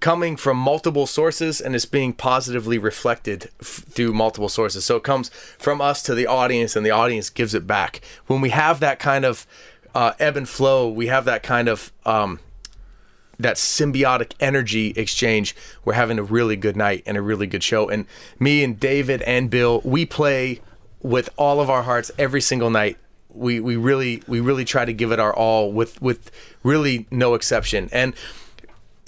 coming 0.00 0.36
from 0.36 0.56
multiple 0.56 1.06
sources 1.06 1.60
and 1.60 1.74
it's 1.74 1.84
being 1.84 2.12
positively 2.12 2.78
reflected 2.78 3.50
f- 3.60 3.84
through 3.88 4.12
multiple 4.12 4.48
sources. 4.48 4.84
So 4.84 4.96
it 4.96 5.02
comes 5.02 5.28
from 5.58 5.80
us 5.80 6.02
to 6.04 6.14
the 6.14 6.26
audience 6.26 6.76
and 6.76 6.84
the 6.84 6.90
audience 6.90 7.30
gives 7.30 7.54
it 7.54 7.66
back. 7.66 8.00
When 8.26 8.40
we 8.40 8.50
have 8.50 8.80
that 8.80 8.98
kind 8.98 9.24
of 9.24 9.46
uh, 9.94 10.12
ebb 10.18 10.36
and 10.36 10.48
flow, 10.48 10.88
we 10.88 11.06
have 11.06 11.24
that 11.24 11.42
kind 11.42 11.68
of 11.68 11.92
um, 12.04 12.40
that 13.38 13.56
symbiotic 13.56 14.32
energy 14.40 14.90
exchange. 14.96 15.54
We're 15.84 15.94
having 15.94 16.18
a 16.18 16.22
really 16.22 16.56
good 16.56 16.76
night 16.76 17.02
and 17.06 17.16
a 17.16 17.22
really 17.22 17.46
good 17.46 17.62
show. 17.62 17.88
And 17.88 18.06
me 18.38 18.64
and 18.64 18.78
David 18.78 19.22
and 19.22 19.48
Bill, 19.48 19.80
we 19.84 20.04
play 20.06 20.60
with 21.00 21.30
all 21.36 21.60
of 21.60 21.70
our 21.70 21.84
hearts 21.84 22.10
every 22.18 22.40
single 22.40 22.70
night. 22.70 22.98
We, 23.30 23.60
we 23.60 23.76
really 23.76 24.22
we 24.26 24.40
really 24.40 24.64
try 24.64 24.84
to 24.84 24.92
give 24.92 25.12
it 25.12 25.20
our 25.20 25.34
all 25.34 25.70
with 25.70 26.00
with 26.02 26.30
really 26.64 27.06
no 27.10 27.34
exception. 27.34 27.88
And 27.92 28.14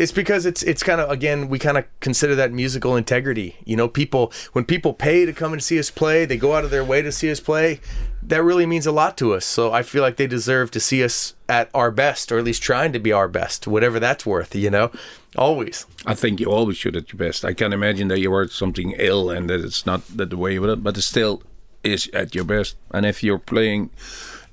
it's 0.00 0.12
because 0.12 0.46
it's 0.46 0.62
it's 0.62 0.82
kind 0.82 1.00
of 1.00 1.10
again 1.10 1.48
we 1.48 1.58
kind 1.58 1.78
of 1.78 1.84
consider 2.00 2.34
that 2.34 2.52
musical 2.52 2.96
integrity 2.96 3.56
you 3.64 3.76
know 3.76 3.88
people 3.88 4.32
when 4.52 4.64
people 4.64 4.92
pay 4.92 5.24
to 5.24 5.32
come 5.32 5.52
and 5.52 5.62
see 5.62 5.78
us 5.78 5.90
play 5.90 6.24
they 6.24 6.36
go 6.36 6.54
out 6.54 6.64
of 6.64 6.70
their 6.70 6.84
way 6.84 7.02
to 7.02 7.12
see 7.12 7.30
us 7.30 7.40
play 7.40 7.80
that 8.22 8.42
really 8.42 8.66
means 8.66 8.86
a 8.86 8.92
lot 8.92 9.16
to 9.18 9.34
us. 9.34 9.44
So 9.44 9.72
I 9.72 9.82
feel 9.82 10.02
like 10.02 10.16
they 10.16 10.26
deserve 10.26 10.70
to 10.72 10.80
see 10.80 11.02
us 11.02 11.34
at 11.48 11.70
our 11.74 11.90
best, 11.90 12.30
or 12.30 12.38
at 12.38 12.44
least 12.44 12.62
trying 12.62 12.92
to 12.92 12.98
be 12.98 13.12
our 13.12 13.28
best, 13.28 13.66
whatever 13.66 13.98
that's 13.98 14.26
worth. 14.26 14.54
You 14.54 14.70
know, 14.70 14.90
always. 15.36 15.86
I 16.06 16.14
think 16.14 16.40
you 16.40 16.46
always 16.46 16.76
should 16.76 16.96
at 16.96 17.12
your 17.12 17.18
best. 17.18 17.44
I 17.44 17.54
can't 17.54 17.74
imagine 17.74 18.08
that 18.08 18.20
you 18.20 18.30
were 18.30 18.46
something 18.48 18.94
ill 18.98 19.30
and 19.30 19.48
that 19.48 19.60
it's 19.60 19.86
not 19.86 20.06
that 20.16 20.30
the 20.30 20.36
way 20.36 20.58
with 20.58 20.70
it, 20.70 20.82
but 20.82 20.96
it 20.96 21.02
still 21.02 21.42
is 21.82 22.08
at 22.12 22.34
your 22.34 22.44
best. 22.44 22.76
And 22.90 23.06
if 23.06 23.22
you're 23.22 23.38
playing 23.38 23.90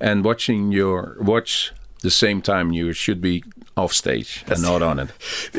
and 0.00 0.24
watching 0.24 0.72
your 0.72 1.16
watch 1.20 1.72
the 2.00 2.10
same 2.10 2.40
time, 2.40 2.72
you 2.72 2.92
should 2.92 3.20
be 3.20 3.44
off 3.78 3.92
stage 3.92 4.44
and 4.46 4.60
not 4.62 4.82
on 4.82 4.98
it. 4.98 5.10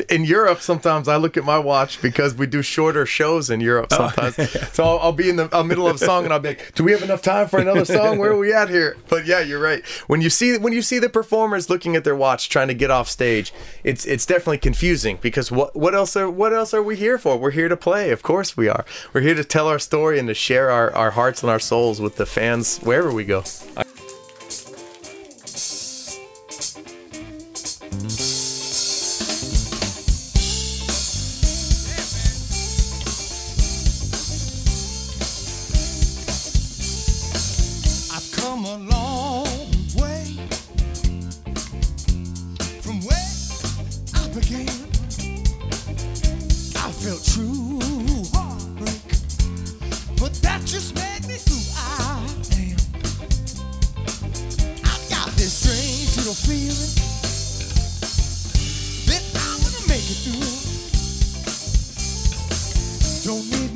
in 0.10 0.24
Europe, 0.24 0.60
sometimes 0.60 1.08
I 1.08 1.16
look 1.16 1.36
at 1.36 1.44
my 1.44 1.58
watch 1.58 2.00
because 2.02 2.34
we 2.34 2.46
do 2.46 2.62
shorter 2.62 3.06
shows 3.06 3.50
in 3.50 3.60
Europe 3.60 3.92
sometimes. 3.92 4.36
so 4.72 4.84
I'll, 4.84 4.98
I'll 5.00 5.12
be 5.12 5.28
in 5.28 5.36
the 5.36 5.54
uh, 5.56 5.62
middle 5.62 5.88
of 5.88 5.96
a 5.96 5.98
song 5.98 6.24
and 6.24 6.32
I'll 6.32 6.40
be 6.40 6.50
like, 6.50 6.74
"Do 6.74 6.84
we 6.84 6.92
have 6.92 7.02
enough 7.02 7.22
time 7.22 7.48
for 7.48 7.58
another 7.58 7.84
song? 7.84 8.18
Where 8.18 8.32
are 8.32 8.38
we 8.38 8.52
at 8.52 8.68
here?" 8.68 8.96
But 9.08 9.26
yeah, 9.26 9.40
you're 9.40 9.60
right. 9.60 9.84
When 10.06 10.20
you 10.20 10.30
see 10.30 10.58
when 10.58 10.72
you 10.72 10.82
see 10.82 10.98
the 10.98 11.08
performers 11.08 11.70
looking 11.70 11.96
at 11.96 12.04
their 12.04 12.16
watch 12.16 12.48
trying 12.48 12.68
to 12.68 12.74
get 12.74 12.90
off 12.90 13.08
stage, 13.08 13.52
it's 13.82 14.04
it's 14.06 14.26
definitely 14.26 14.58
confusing 14.58 15.18
because 15.20 15.50
what 15.50 15.74
what 15.74 15.94
else 15.94 16.16
are 16.16 16.30
what 16.30 16.52
else 16.52 16.74
are 16.74 16.82
we 16.82 16.96
here 16.96 17.18
for? 17.18 17.36
We're 17.36 17.50
here 17.50 17.68
to 17.68 17.76
play. 17.76 18.10
Of 18.10 18.22
course 18.22 18.56
we 18.56 18.68
are. 18.68 18.84
We're 19.12 19.22
here 19.22 19.34
to 19.34 19.44
tell 19.44 19.68
our 19.68 19.78
story 19.78 20.18
and 20.18 20.28
to 20.28 20.34
share 20.34 20.70
our, 20.70 20.92
our 20.94 21.12
hearts 21.12 21.42
and 21.42 21.50
our 21.50 21.58
souls 21.58 22.00
with 22.00 22.16
the 22.16 22.26
fans 22.26 22.78
wherever 22.78 23.12
we 23.12 23.24
go. 23.24 23.44
I've 23.76 23.99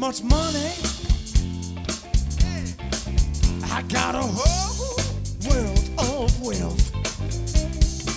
much 0.09 0.23
money. 0.25 0.73
I 3.73 3.81
got 3.89 4.15
a 4.15 4.21
whole 4.21 5.01
world 5.49 5.89
of 5.97 6.43
wealth 6.43 6.93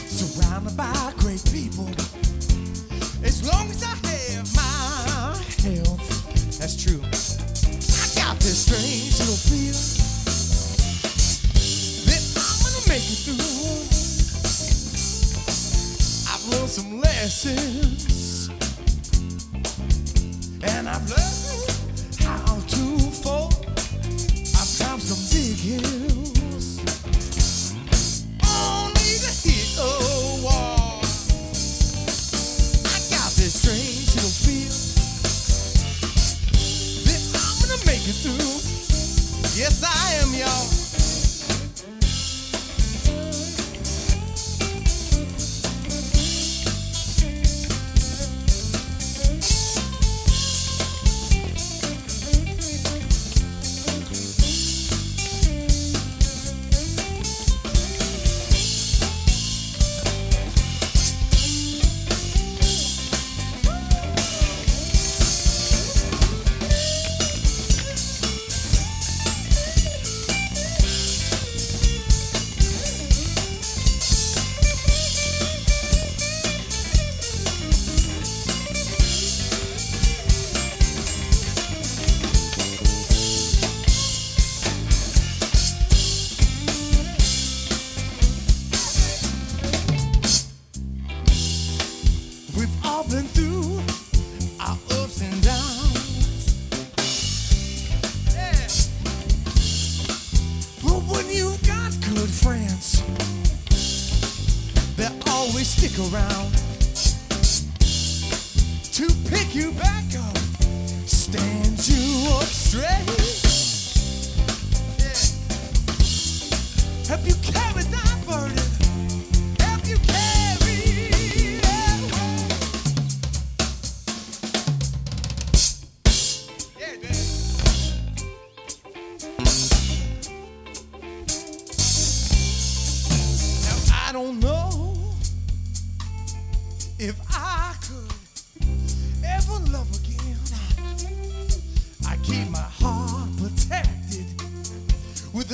surrounded 0.09 0.75
by 0.75 1.13
great 1.15 1.41
people. 1.45 1.87
As 3.23 3.41
long 3.49 3.69
as 3.69 3.83
I 3.83 3.95
have 4.05 4.53
my 4.53 5.37
health, 5.63 6.59
that's 6.59 6.75
true. 6.75 6.99
I 6.99 8.07
got 8.19 8.37
this 8.41 8.65
strange 8.65 9.19
little 9.21 9.39
feeling 9.47 9.95
that 12.03 12.21
I'm 12.35 12.59
gonna 12.67 12.83
make 12.89 13.07
it 13.15 13.19
through. 13.23 13.87
I've 16.33 16.43
learned 16.51 16.69
some 16.69 16.99
lessons, 16.99 18.49
and 20.63 20.89
I've 20.89 21.09
learned 21.09 21.76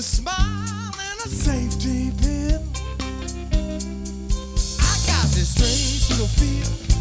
smile 0.03 0.91
and 0.99 1.19
a 1.25 1.29
safety 1.29 2.11
pin. 2.21 2.59
I 4.81 4.93
got 5.07 5.27
this 5.31 5.51
strange 5.55 6.09
little 6.09 6.27
feel 6.27 6.92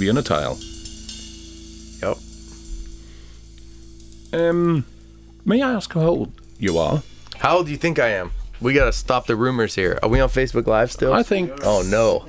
Yep. 0.00 0.06
Be 0.06 0.08
in 0.08 0.16
a 0.16 0.22
tile. 0.22 0.58
Yep. 2.02 2.16
Um, 4.32 4.84
May 5.44 5.60
I 5.62 5.72
ask 5.72 5.92
how 5.92 6.00
old 6.00 6.32
you 6.58 6.78
are? 6.78 7.02
How 7.38 7.58
old 7.58 7.66
do 7.66 7.72
you 7.72 7.78
think 7.78 7.98
I 7.98 8.08
am? 8.08 8.32
We 8.60 8.72
gotta 8.72 8.92
stop 8.92 9.26
the 9.26 9.36
rumors 9.36 9.74
here. 9.74 9.98
Are 10.02 10.08
we 10.08 10.20
on 10.20 10.28
Facebook 10.28 10.66
Live 10.66 10.90
still? 10.90 11.12
I 11.12 11.22
think 11.22 11.52
Oh 11.64 11.82
no. 11.82 12.26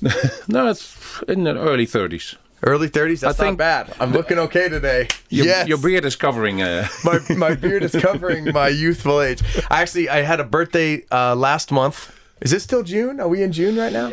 no, 0.48 0.68
it's 0.68 1.22
in 1.28 1.44
the 1.44 1.56
early 1.56 1.86
30s. 1.86 2.36
Early 2.62 2.88
30s? 2.88 3.20
That's 3.20 3.38
think- 3.38 3.58
not 3.58 3.58
bad. 3.58 3.94
I'm 4.00 4.12
looking 4.12 4.38
okay 4.38 4.68
today. 4.70 5.08
Your, 5.28 5.46
yes. 5.46 5.68
your 5.68 5.78
beard 5.78 6.04
is 6.06 6.16
covering. 6.16 6.62
Uh, 6.62 6.88
my, 7.04 7.18
my 7.36 7.54
beard 7.64 7.82
is 7.82 7.92
covering 7.92 8.52
my 8.52 8.68
youthful 8.68 9.20
age. 9.20 9.42
Actually, 9.70 10.08
I 10.08 10.22
had 10.22 10.40
a 10.40 10.44
birthday 10.44 11.04
uh, 11.12 11.34
last 11.34 11.70
month. 11.70 12.18
Is 12.40 12.50
this 12.50 12.62
still 12.62 12.82
June? 12.82 13.20
Are 13.20 13.28
we 13.28 13.42
in 13.42 13.52
June 13.52 13.76
right 13.76 13.92
now? 13.92 14.10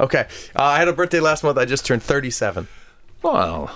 Okay. 0.00 0.26
Uh, 0.56 0.62
I 0.62 0.78
had 0.78 0.88
a 0.88 0.92
birthday 0.92 1.20
last 1.20 1.42
month. 1.44 1.58
I 1.58 1.64
just 1.64 1.84
turned 1.86 2.02
37. 2.02 2.68
well, 3.22 3.70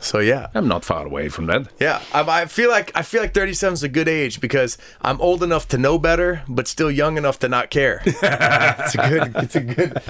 So 0.00 0.20
yeah. 0.20 0.46
I'm 0.54 0.68
not 0.68 0.84
far 0.84 1.04
away 1.04 1.28
from 1.28 1.46
that. 1.46 1.68
Yeah, 1.80 2.00
I, 2.14 2.42
I 2.42 2.46
feel 2.46 2.70
like 2.70 2.92
I 2.94 3.02
feel 3.02 3.20
like 3.20 3.34
37 3.34 3.74
is 3.74 3.82
a 3.82 3.88
good 3.88 4.08
age 4.08 4.40
because 4.40 4.78
I'm 5.02 5.20
old 5.20 5.42
enough 5.42 5.66
to 5.68 5.78
know 5.78 5.98
better, 5.98 6.42
but 6.48 6.68
still 6.68 6.90
young 6.90 7.16
enough 7.18 7.38
to 7.40 7.48
not 7.48 7.70
care. 7.70 8.00
it's 8.06 8.94
a 8.94 9.08
good. 9.08 9.32
It's 9.36 9.56
a 9.56 9.60
good. 9.60 10.02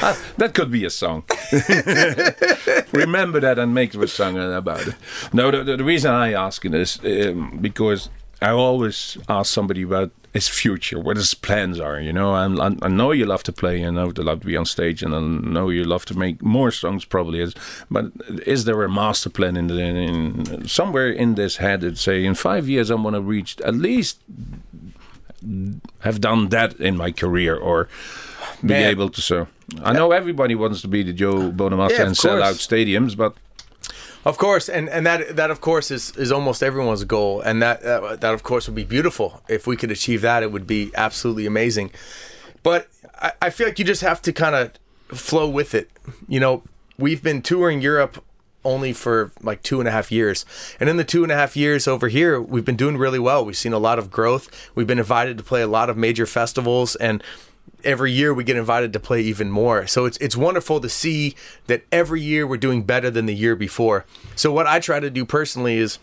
Ah, 0.00 0.16
that 0.38 0.54
could 0.54 0.70
be 0.70 0.84
a 0.84 0.90
song. 0.90 1.24
Remember 2.92 3.40
that 3.40 3.58
and 3.58 3.74
make 3.74 3.94
a 3.94 4.06
song 4.06 4.38
about 4.38 4.86
it. 4.86 4.94
No, 5.32 5.50
the, 5.50 5.64
the, 5.64 5.76
the 5.76 5.84
reason 5.84 6.12
I 6.12 6.32
ask 6.32 6.64
it 6.64 6.74
is 6.74 7.00
um, 7.04 7.58
because 7.60 8.08
I 8.40 8.50
always 8.50 9.16
ask 9.28 9.52
somebody 9.52 9.82
about 9.82 10.10
his 10.32 10.48
future, 10.48 10.98
what 10.98 11.16
his 11.16 11.32
plans 11.32 11.78
are. 11.78 12.00
You 12.00 12.12
know, 12.12 12.34
and 12.34 12.60
I, 12.60 12.86
I 12.86 12.88
know 12.88 13.12
you 13.12 13.24
love 13.24 13.42
to 13.44 13.52
play, 13.52 13.82
and 13.82 13.98
I 13.98 14.02
know 14.02 14.12
you 14.16 14.22
love 14.22 14.40
to 14.40 14.46
be 14.46 14.56
on 14.56 14.66
stage, 14.66 15.02
and 15.02 15.14
I 15.14 15.20
know 15.20 15.70
you 15.70 15.84
love 15.84 16.04
to 16.06 16.18
make 16.18 16.42
more 16.42 16.70
songs. 16.70 17.04
Probably 17.04 17.40
is, 17.40 17.54
but 17.90 18.06
is 18.46 18.64
there 18.64 18.82
a 18.82 18.90
master 18.90 19.30
plan 19.30 19.56
in, 19.56 19.68
the, 19.68 19.80
in 19.80 20.68
somewhere 20.68 21.10
in 21.10 21.36
this 21.36 21.56
head 21.56 21.82
that 21.82 21.98
say 21.98 22.24
in 22.24 22.34
five 22.34 22.68
years 22.68 22.90
I'm 22.90 23.02
going 23.02 23.14
to 23.14 23.20
reach 23.20 23.60
at 23.60 23.74
least 23.74 24.20
have 26.00 26.20
done 26.20 26.48
that 26.48 26.74
in 26.80 26.96
my 26.96 27.10
career 27.12 27.54
or 27.56 27.88
be 28.62 28.68
Man. 28.68 28.90
able 28.90 29.10
to 29.10 29.20
so 29.20 29.46
I 29.82 29.90
uh, 29.90 29.92
know 29.92 30.12
everybody 30.12 30.54
wants 30.54 30.80
to 30.82 30.88
be 30.88 31.02
the 31.02 31.12
Joe 31.12 31.50
Bonamassa 31.50 31.90
Yeah, 31.90 32.06
and 32.06 32.16
sell 32.16 32.42
out 32.42 32.56
stadiums, 32.56 33.16
but 33.16 33.36
Of 34.24 34.38
course, 34.38 34.68
and 34.68 34.88
and 34.88 35.04
that 35.06 35.36
that 35.36 35.50
of 35.50 35.60
course 35.60 35.90
is 35.90 36.16
is 36.16 36.32
almost 36.32 36.62
everyone's 36.62 37.04
goal, 37.04 37.42
and 37.42 37.60
that 37.62 37.82
that, 37.82 38.20
that 38.22 38.34
of 38.34 38.42
course 38.42 38.66
would 38.66 38.74
be 38.74 38.84
beautiful 38.84 39.42
if 39.48 39.66
we 39.66 39.76
could 39.76 39.90
achieve 39.90 40.22
that. 40.22 40.42
It 40.42 40.50
would 40.50 40.66
be 40.66 40.90
absolutely 40.94 41.44
amazing. 41.44 41.90
But 42.62 42.88
I, 43.20 43.32
I 43.42 43.50
feel 43.50 43.66
like 43.66 43.78
you 43.78 43.84
just 43.84 44.00
have 44.00 44.22
to 44.22 44.32
kind 44.32 44.54
of 44.54 45.16
flow 45.16 45.48
with 45.48 45.74
it. 45.74 45.90
You 46.26 46.40
know, 46.40 46.62
we've 46.98 47.22
been 47.22 47.42
touring 47.42 47.82
Europe 47.82 48.24
only 48.64 48.94
for 48.94 49.30
like 49.42 49.62
two 49.62 49.78
and 49.78 49.88
a 49.88 49.92
half 49.92 50.10
years. 50.10 50.44
And 50.80 50.88
in 50.88 50.96
the 50.96 51.04
two 51.04 51.22
and 51.22 51.30
a 51.30 51.34
half 51.34 51.56
years 51.56 51.86
over 51.86 52.08
here, 52.08 52.40
we've 52.40 52.64
been 52.64 52.76
doing 52.76 52.96
really 52.96 53.18
well. 53.18 53.44
We've 53.44 53.56
seen 53.56 53.74
a 53.74 53.78
lot 53.78 53.98
of 53.98 54.10
growth. 54.10 54.48
We've 54.74 54.86
been 54.86 54.98
invited 54.98 55.36
to 55.38 55.44
play 55.44 55.60
a 55.60 55.66
lot 55.66 55.90
of 55.90 55.96
major 55.98 56.24
festivals 56.24 56.96
and 56.96 57.22
every 57.84 58.12
year 58.12 58.32
we 58.34 58.44
get 58.44 58.56
invited 58.56 58.92
to 58.92 59.00
play 59.00 59.20
even 59.22 59.50
more. 59.50 59.86
So 59.86 60.04
it's 60.04 60.16
it's 60.18 60.36
wonderful 60.36 60.80
to 60.80 60.88
see 60.88 61.34
that 61.66 61.84
every 61.92 62.20
year 62.20 62.46
we're 62.46 62.56
doing 62.56 62.82
better 62.82 63.10
than 63.10 63.26
the 63.26 63.34
year 63.34 63.56
before. 63.56 64.04
So 64.34 64.52
what 64.52 64.66
I 64.66 64.80
try 64.80 65.00
to 65.00 65.10
do 65.10 65.24
personally 65.24 65.78
is 65.78 65.98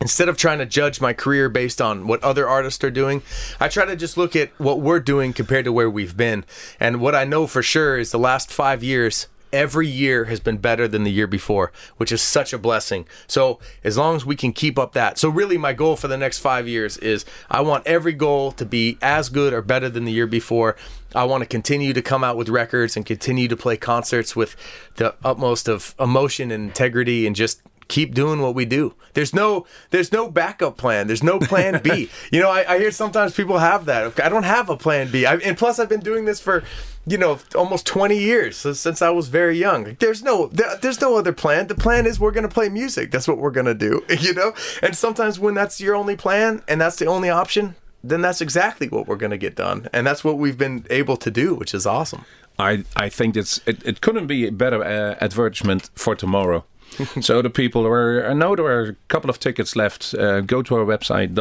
instead 0.00 0.28
of 0.28 0.36
trying 0.36 0.58
to 0.58 0.66
judge 0.66 1.00
my 1.00 1.12
career 1.12 1.48
based 1.48 1.80
on 1.80 2.06
what 2.06 2.22
other 2.22 2.48
artists 2.48 2.82
are 2.84 2.90
doing, 2.90 3.22
I 3.60 3.68
try 3.68 3.84
to 3.84 3.96
just 3.96 4.16
look 4.16 4.34
at 4.36 4.50
what 4.58 4.80
we're 4.80 5.00
doing 5.00 5.32
compared 5.32 5.64
to 5.64 5.72
where 5.72 5.88
we've 5.88 6.16
been. 6.16 6.44
And 6.80 7.00
what 7.00 7.14
I 7.14 7.24
know 7.24 7.46
for 7.46 7.62
sure 7.62 7.98
is 7.98 8.10
the 8.10 8.18
last 8.18 8.52
five 8.52 8.82
years, 8.82 9.28
every 9.54 9.86
year 9.86 10.24
has 10.24 10.40
been 10.40 10.58
better 10.58 10.88
than 10.88 11.04
the 11.04 11.12
year 11.12 11.28
before, 11.28 11.72
which 11.96 12.10
is 12.10 12.20
such 12.20 12.52
a 12.52 12.58
blessing. 12.58 13.06
So 13.28 13.60
as 13.84 13.96
long 13.96 14.16
as 14.16 14.26
we 14.26 14.34
can 14.34 14.52
keep 14.52 14.78
up 14.78 14.92
that. 14.94 15.16
So 15.16 15.28
really 15.28 15.56
my 15.56 15.72
goal 15.72 15.94
for 15.94 16.08
the 16.08 16.18
next 16.18 16.40
five 16.40 16.66
years 16.66 16.98
is 16.98 17.24
I 17.48 17.60
want 17.60 17.86
every 17.86 18.12
goal 18.12 18.50
to 18.52 18.66
be 18.66 18.98
as 19.00 19.28
good 19.28 19.52
or 19.52 19.62
better 19.62 19.88
than 19.88 20.04
the 20.04 20.12
year 20.12 20.26
before. 20.26 20.76
I 21.14 21.24
want 21.24 21.42
to 21.42 21.46
continue 21.46 21.92
to 21.92 22.02
come 22.02 22.24
out 22.24 22.36
with 22.36 22.48
records 22.48 22.96
and 22.96 23.06
continue 23.06 23.46
to 23.46 23.56
play 23.56 23.76
concerts 23.76 24.34
with 24.34 24.56
the 24.96 25.14
utmost 25.24 25.68
of 25.68 25.94
emotion 26.00 26.50
and 26.50 26.64
integrity 26.64 27.26
and 27.26 27.36
just 27.36 27.62
keep 27.88 28.14
doing 28.14 28.40
what 28.40 28.54
we 28.54 28.64
do. 28.64 28.94
There's 29.12 29.32
no 29.32 29.66
there's 29.90 30.10
no 30.12 30.28
backup 30.28 30.76
plan. 30.76 31.06
There's 31.06 31.22
no 31.22 31.38
plan 31.38 31.80
B. 31.82 32.10
you 32.32 32.40
know, 32.40 32.50
I, 32.50 32.74
I 32.74 32.78
hear 32.78 32.90
sometimes 32.90 33.34
people 33.34 33.58
have 33.58 33.84
that. 33.84 34.18
I 34.20 34.28
don't 34.28 34.42
have 34.42 34.68
a 34.68 34.76
plan 34.76 35.10
B. 35.10 35.24
I, 35.26 35.36
and 35.36 35.56
plus, 35.56 35.78
I've 35.78 35.88
been 35.88 36.00
doing 36.00 36.24
this 36.24 36.40
for 36.40 36.64
you 37.06 37.18
know 37.18 37.38
almost 37.54 37.86
20 37.86 38.18
years 38.18 38.56
since 38.56 39.02
I 39.02 39.10
was 39.10 39.28
very 39.28 39.58
young. 39.58 39.96
There's 40.00 40.22
no 40.22 40.48
there, 40.48 40.76
there's 40.76 41.00
no 41.00 41.16
other 41.16 41.32
plan. 41.32 41.66
The 41.66 41.74
plan 41.74 42.06
is 42.06 42.18
we're 42.18 42.32
gonna 42.32 42.48
play 42.48 42.68
music. 42.68 43.10
That's 43.10 43.28
what 43.28 43.38
we're 43.38 43.50
gonna 43.50 43.74
do. 43.74 44.04
You 44.24 44.32
know. 44.32 44.54
And 44.82 44.96
sometimes 44.96 45.38
when 45.38 45.54
that's 45.54 45.80
your 45.80 45.94
only 45.94 46.16
plan 46.16 46.62
and 46.66 46.80
that's 46.80 46.96
the 46.96 47.06
only 47.06 47.28
option. 47.28 47.74
Then 48.02 48.20
that's 48.20 48.40
exactly 48.42 48.88
what 48.88 49.06
we're 49.06 49.16
going 49.16 49.30
to 49.30 49.38
get 49.38 49.56
done, 49.56 49.88
and 49.90 50.06
that's 50.06 50.22
what 50.22 50.36
we've 50.36 50.58
been 50.58 50.84
able 50.90 51.16
to 51.16 51.30
do, 51.30 51.54
which 51.54 51.72
is 51.74 51.86
awesome. 51.86 52.26
I 52.58 52.84
I 52.96 53.08
think 53.08 53.36
it's 53.36 53.60
it, 53.66 53.82
it 53.84 54.00
couldn't 54.00 54.26
be 54.26 54.46
a 54.46 54.52
better 54.52 54.82
uh, 54.84 55.16
advertisement 55.24 55.90
for 55.94 56.14
tomorrow. 56.14 56.64
so 57.20 57.42
the 57.42 57.50
people 57.50 57.86
are 57.86 58.26
I 58.26 58.34
know 58.34 58.54
there 58.54 58.66
are 58.66 58.82
a 58.90 58.96
couple 59.08 59.30
of 59.30 59.38
tickets 59.38 59.74
left. 59.74 60.14
Uh, 60.14 60.40
go 60.42 60.62
to 60.62 60.76
our 60.76 60.84
website 60.84 61.34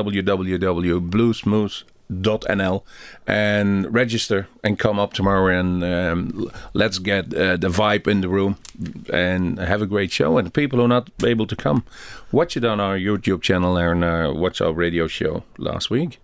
www.bluesmoose.nl 2.12 2.84
and 3.26 3.94
register 3.94 4.48
and 4.64 4.78
come 4.78 5.00
up 5.00 5.14
tomorrow 5.14 5.48
and 5.60 5.84
um, 5.84 6.52
let's 6.74 7.00
get 7.00 7.34
uh, 7.34 7.58
the 7.58 7.70
vibe 7.70 8.08
in 8.08 8.22
the 8.22 8.30
room 8.30 8.58
and 9.12 9.60
have 9.60 9.82
a 9.82 9.86
great 9.86 10.12
show. 10.12 10.38
And 10.38 10.54
people 10.54 10.80
who 10.80 10.86
are 10.86 10.90
not 10.90 11.10
able 11.26 11.48
to 11.48 11.56
come, 11.56 11.84
watch 12.32 12.58
it 12.58 12.66
on 12.66 12.80
our 12.80 12.98
YouTube 12.98 13.42
channel 13.42 13.78
and 13.78 14.04
uh, 14.04 14.34
watch 14.36 14.62
our 14.62 14.74
radio 14.74 15.08
show 15.08 15.44
last 15.58 15.90
week. 15.90 16.20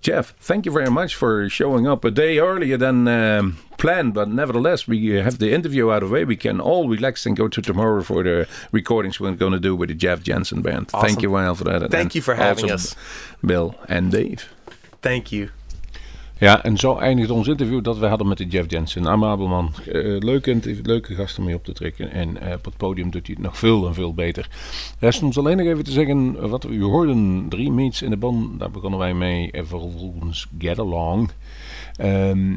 Jeff, 0.00 0.32
thank 0.38 0.64
you 0.64 0.70
very 0.70 0.90
much 0.90 1.16
for 1.16 1.48
showing 1.48 1.88
up 1.88 2.04
a 2.04 2.10
day 2.12 2.38
earlier 2.38 2.76
than 2.76 3.08
um, 3.08 3.58
planned, 3.78 4.14
but 4.14 4.28
nevertheless, 4.28 4.86
we 4.86 5.08
have 5.14 5.38
the 5.38 5.52
interview 5.52 5.90
out 5.90 6.04
of 6.04 6.10
the 6.10 6.14
way. 6.14 6.24
We 6.24 6.36
can 6.36 6.60
all 6.60 6.88
relax 6.88 7.26
and 7.26 7.36
go 7.36 7.48
to 7.48 7.60
tomorrow 7.60 8.02
for 8.04 8.22
the 8.22 8.46
recordings 8.70 9.18
we're 9.18 9.32
going 9.32 9.54
to 9.54 9.58
do 9.58 9.74
with 9.74 9.88
the 9.88 9.96
Jeff 9.96 10.22
Jensen 10.22 10.62
band. 10.62 10.88
Thank 10.90 11.04
Awesome. 11.04 11.22
you, 11.22 11.30
well, 11.32 11.54
for 11.56 11.64
that. 11.64 11.80
Thank 11.90 11.94
And 11.94 12.14
you 12.14 12.22
for 12.22 12.36
having 12.36 12.70
us. 12.70 12.94
Bill 13.44 13.74
and 13.88 14.12
Dave. 14.12 14.48
Thank 15.00 15.26
you. 15.26 15.48
Ja, 16.38 16.62
en 16.64 16.76
zo 16.76 16.96
eindigt 16.96 17.30
ons 17.30 17.48
interview 17.48 17.82
dat 17.84 17.98
we 17.98 18.06
hadden 18.06 18.28
met 18.28 18.38
de 18.38 18.46
Jeff 18.46 18.70
Jensen. 18.70 19.08
Amabel 19.08 19.46
man, 19.48 19.72
Eh, 19.86 19.92
leuke, 20.18 20.50
interview- 20.50 20.86
leuke 20.86 21.14
gast 21.14 21.38
om 21.38 21.44
mee 21.44 21.54
op 21.54 21.64
te 21.64 21.72
trekken. 21.72 22.10
En 22.12 22.40
eh, 22.40 22.52
op 22.54 22.64
het 22.64 22.76
podium 22.76 23.10
doet 23.10 23.26
hij 23.26 23.34
het 23.38 23.44
nog 23.44 23.58
veel 23.58 23.86
en 23.86 23.94
veel 23.94 24.14
beter. 24.14 24.48
Rest 24.98 25.22
ons 25.22 25.38
alleen 25.38 25.56
nog 25.56 25.66
even 25.66 25.84
te 25.84 25.90
zeggen, 25.90 26.48
wat 26.48 26.62
we 26.64 26.78
hoorden, 26.84 27.46
drie 27.48 27.70
meets 27.70 28.02
in 28.02 28.10
de 28.10 28.16
band. 28.16 28.58
Daar 28.58 28.70
begonnen 28.70 28.98
wij 28.98 29.14
mee. 29.14 29.50
En 29.50 29.66
vervolgens 29.66 30.46
Get 30.58 30.78
Along. 30.78 31.30
Ehm, 31.96 32.54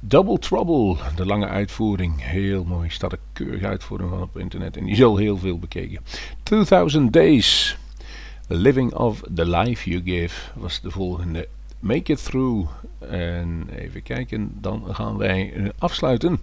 Double 0.00 0.38
Trouble, 0.38 0.96
de 1.16 1.26
lange 1.26 1.46
uitvoering. 1.46 2.12
Heel 2.24 2.64
mooi. 2.64 2.90
Staat 2.90 3.12
een 3.12 3.18
keurige 3.32 3.66
uitvoering 3.66 4.10
van 4.10 4.22
op 4.22 4.38
internet. 4.38 4.76
En 4.76 4.84
die 4.84 4.92
is 4.92 5.02
al 5.02 5.16
heel 5.16 5.36
veel 5.38 5.58
bekeken. 5.58 6.00
2000 6.42 7.12
Days. 7.12 7.76
Living 8.48 8.94
of 8.94 9.22
the 9.34 9.46
Life 9.48 9.90
You 9.90 10.02
Give 10.04 10.50
was 10.54 10.80
de 10.80 10.90
volgende. 10.90 11.48
Make 11.86 12.12
It 12.12 12.24
Through. 12.24 12.68
En 13.10 13.68
even 13.76 14.02
kijken, 14.02 14.52
dan 14.60 14.84
gaan 14.90 15.16
wij 15.16 15.52
eh, 15.52 15.68
afsluiten. 15.78 16.40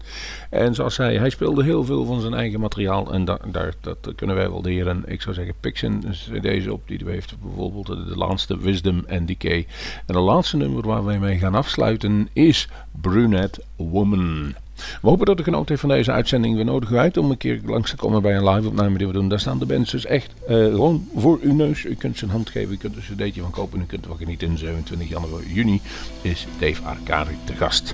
En 0.49 0.75
zoals 0.75 0.95
zei, 0.95 1.17
hij 1.17 1.29
speelde 1.29 1.63
heel 1.63 1.83
veel 1.83 2.05
van 2.05 2.21
zijn 2.21 2.33
eigen 2.33 2.59
materiaal. 2.59 3.13
En 3.13 3.25
da- 3.25 3.39
daar, 3.51 3.73
dat 3.81 4.13
kunnen 4.15 4.35
wij 4.35 4.49
waarderen. 4.49 5.03
Ik 5.05 5.21
zou 5.21 5.35
zeggen, 5.35 5.55
zijn 5.59 6.41
deze 6.41 6.73
op 6.73 6.87
die 6.87 7.03
hij 7.03 7.13
heeft. 7.13 7.35
Bijvoorbeeld 7.41 7.85
de, 7.85 8.05
de 8.05 8.17
laatste 8.17 8.57
Wisdom 8.57 9.03
and 9.09 9.27
Decay. 9.27 9.67
En 10.05 10.13
de 10.13 10.19
laatste 10.19 10.57
nummer 10.57 10.87
waar 10.87 11.05
wij 11.05 11.19
mee 11.19 11.37
gaan 11.37 11.55
afsluiten 11.55 12.29
is 12.33 12.69
Brunette 13.01 13.61
Woman. 13.75 14.53
We 14.75 15.09
hopen 15.09 15.25
dat 15.25 15.39
u 15.39 15.43
genoten 15.43 15.67
heeft 15.67 15.79
van 15.79 15.89
deze 15.89 16.11
uitzending. 16.11 16.57
We 16.57 16.63
nodigen 16.63 16.95
u 16.95 16.99
uit 16.99 17.17
om 17.17 17.31
een 17.31 17.37
keer 17.37 17.61
langs 17.65 17.89
te 17.89 17.95
komen 17.95 18.21
bij 18.21 18.35
een 18.35 18.49
live-opname 18.49 18.97
die 18.97 19.07
we 19.07 19.13
doen. 19.13 19.29
Daar 19.29 19.39
staan 19.39 19.59
de 19.59 19.65
bands 19.65 19.91
dus 19.91 20.05
echt 20.05 20.33
eh, 20.47 20.55
gewoon 20.55 21.07
voor 21.15 21.39
uw 21.41 21.53
neus. 21.53 21.83
U 21.83 21.95
kunt 21.95 22.17
ze 22.17 22.23
een 22.23 22.29
hand 22.29 22.49
geven, 22.49 22.73
u 22.73 22.77
kunt 22.77 22.95
er 22.95 23.03
een 23.09 23.15
cd'tje 23.15 23.41
van 23.41 23.51
kopen. 23.51 23.81
U 23.81 23.85
kunt 23.85 24.01
er 24.01 24.09
wel 24.09 24.17
genieten. 24.17 24.57
27 24.57 25.09
januari, 25.09 25.53
juni 25.53 25.81
is 26.21 26.47
Dave 26.59 26.81
Arcadi 26.83 27.37
te 27.43 27.53
gast. 27.53 27.93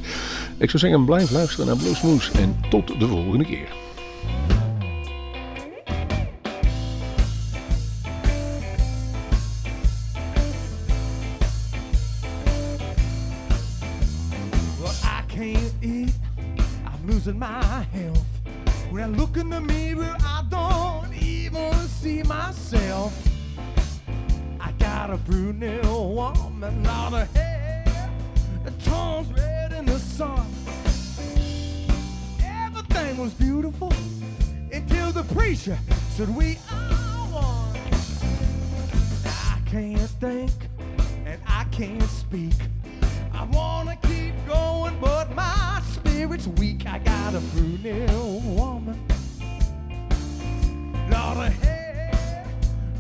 Ik 0.57 0.69
zou 0.69 0.77
zeggen, 0.77 1.05
blijf 1.05 1.31
luisteren 1.31 1.65
naar 1.65 1.77
Bluesmoes 1.77 2.31
en 2.31 2.55
tot 2.69 2.99
de 2.99 3.07
volgende 3.07 3.45
keer. 3.45 3.67
Losing 17.19 17.37
my 17.37 17.81
health. 17.91 18.25
When 18.91 19.03
I 19.03 19.07
look 19.07 19.35
in 19.35 19.49
the 19.49 19.59
mirror, 19.59 20.15
I 20.21 20.45
don't 20.49 21.13
even 21.21 21.73
see 21.73 22.23
myself. 22.23 23.13
I 24.57 24.71
got 24.79 25.09
a 25.09 25.17
brunette 25.17 25.83
woman 25.83 26.87
on 26.87 27.11
her 27.11 27.27
head, 27.35 28.09
and 28.65 28.85
tones 28.85 29.27
red 29.33 29.73
in 29.73 29.85
the 29.85 29.99
sun. 29.99 30.47
Everything 32.41 33.17
was 33.17 33.33
beautiful 33.33 33.91
until 34.71 35.11
the 35.11 35.23
preacher 35.33 35.77
said 36.11 36.33
we 36.33 36.57
are 36.71 37.27
one. 37.33 37.75
I 39.25 39.59
can't 39.65 40.09
think 40.21 40.51
and 41.25 41.41
I 41.45 41.65
can't 41.65 42.01
speak. 42.03 42.53
I 43.33 43.43
wanna 43.43 43.97
keep 44.03 44.35
going, 44.47 44.97
but 45.01 45.35
my 45.35 45.78
spirit's 46.19 46.47
weak. 46.59 46.85
I 46.85 46.99
got 46.99 47.33
a 47.33 47.39
brunette 47.39 48.11
woman. 48.11 48.99
Lot 51.09 51.37
of 51.37 51.53
hair, 51.63 52.45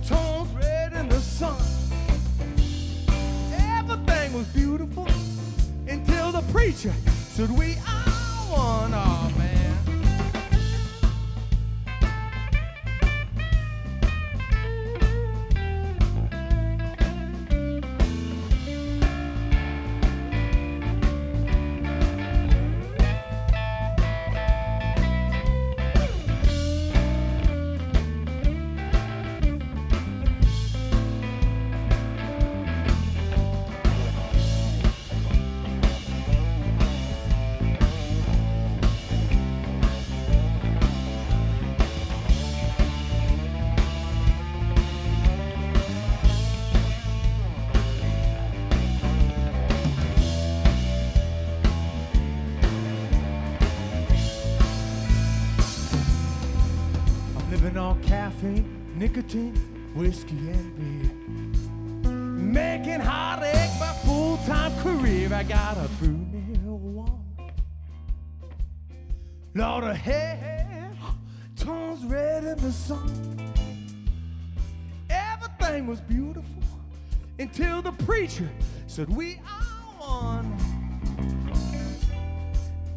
tones 0.07 0.49
red 0.53 0.93
in 0.93 1.09
the 1.09 1.19
sun. 1.19 1.61
Everything 3.51 4.31
was 4.31 4.47
beautiful 4.53 5.05
until 5.85 6.31
the 6.31 6.43
preacher 6.53 6.93
said 7.33 7.51
we 7.51 7.73
are 7.85 8.09
one. 8.55 8.93
Oh 8.93 9.38
Everything 75.79 75.91
was 75.91 76.01
beautiful 76.01 76.61
until 77.39 77.81
the 77.81 77.93
preacher 78.03 78.49
said, 78.87 79.07
We 79.07 79.39
are 79.47 80.25
one. 80.25 80.53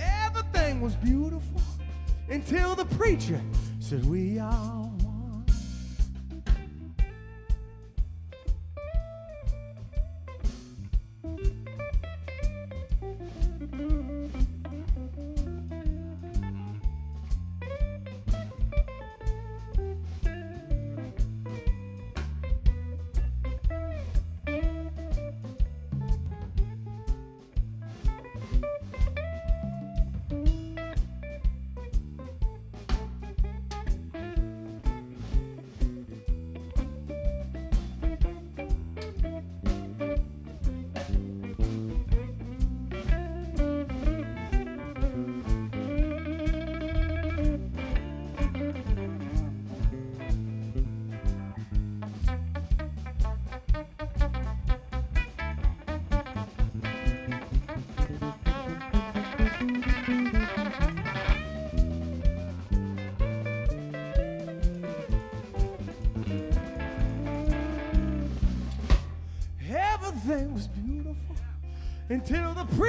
Everything 0.00 0.80
was 0.80 0.96
beautiful 0.96 1.62
until 2.28 2.74
the 2.74 2.86
preacher 2.86 3.40
said, 3.78 4.04
We 4.04 4.40
are 4.40 4.90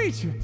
until 0.04 0.43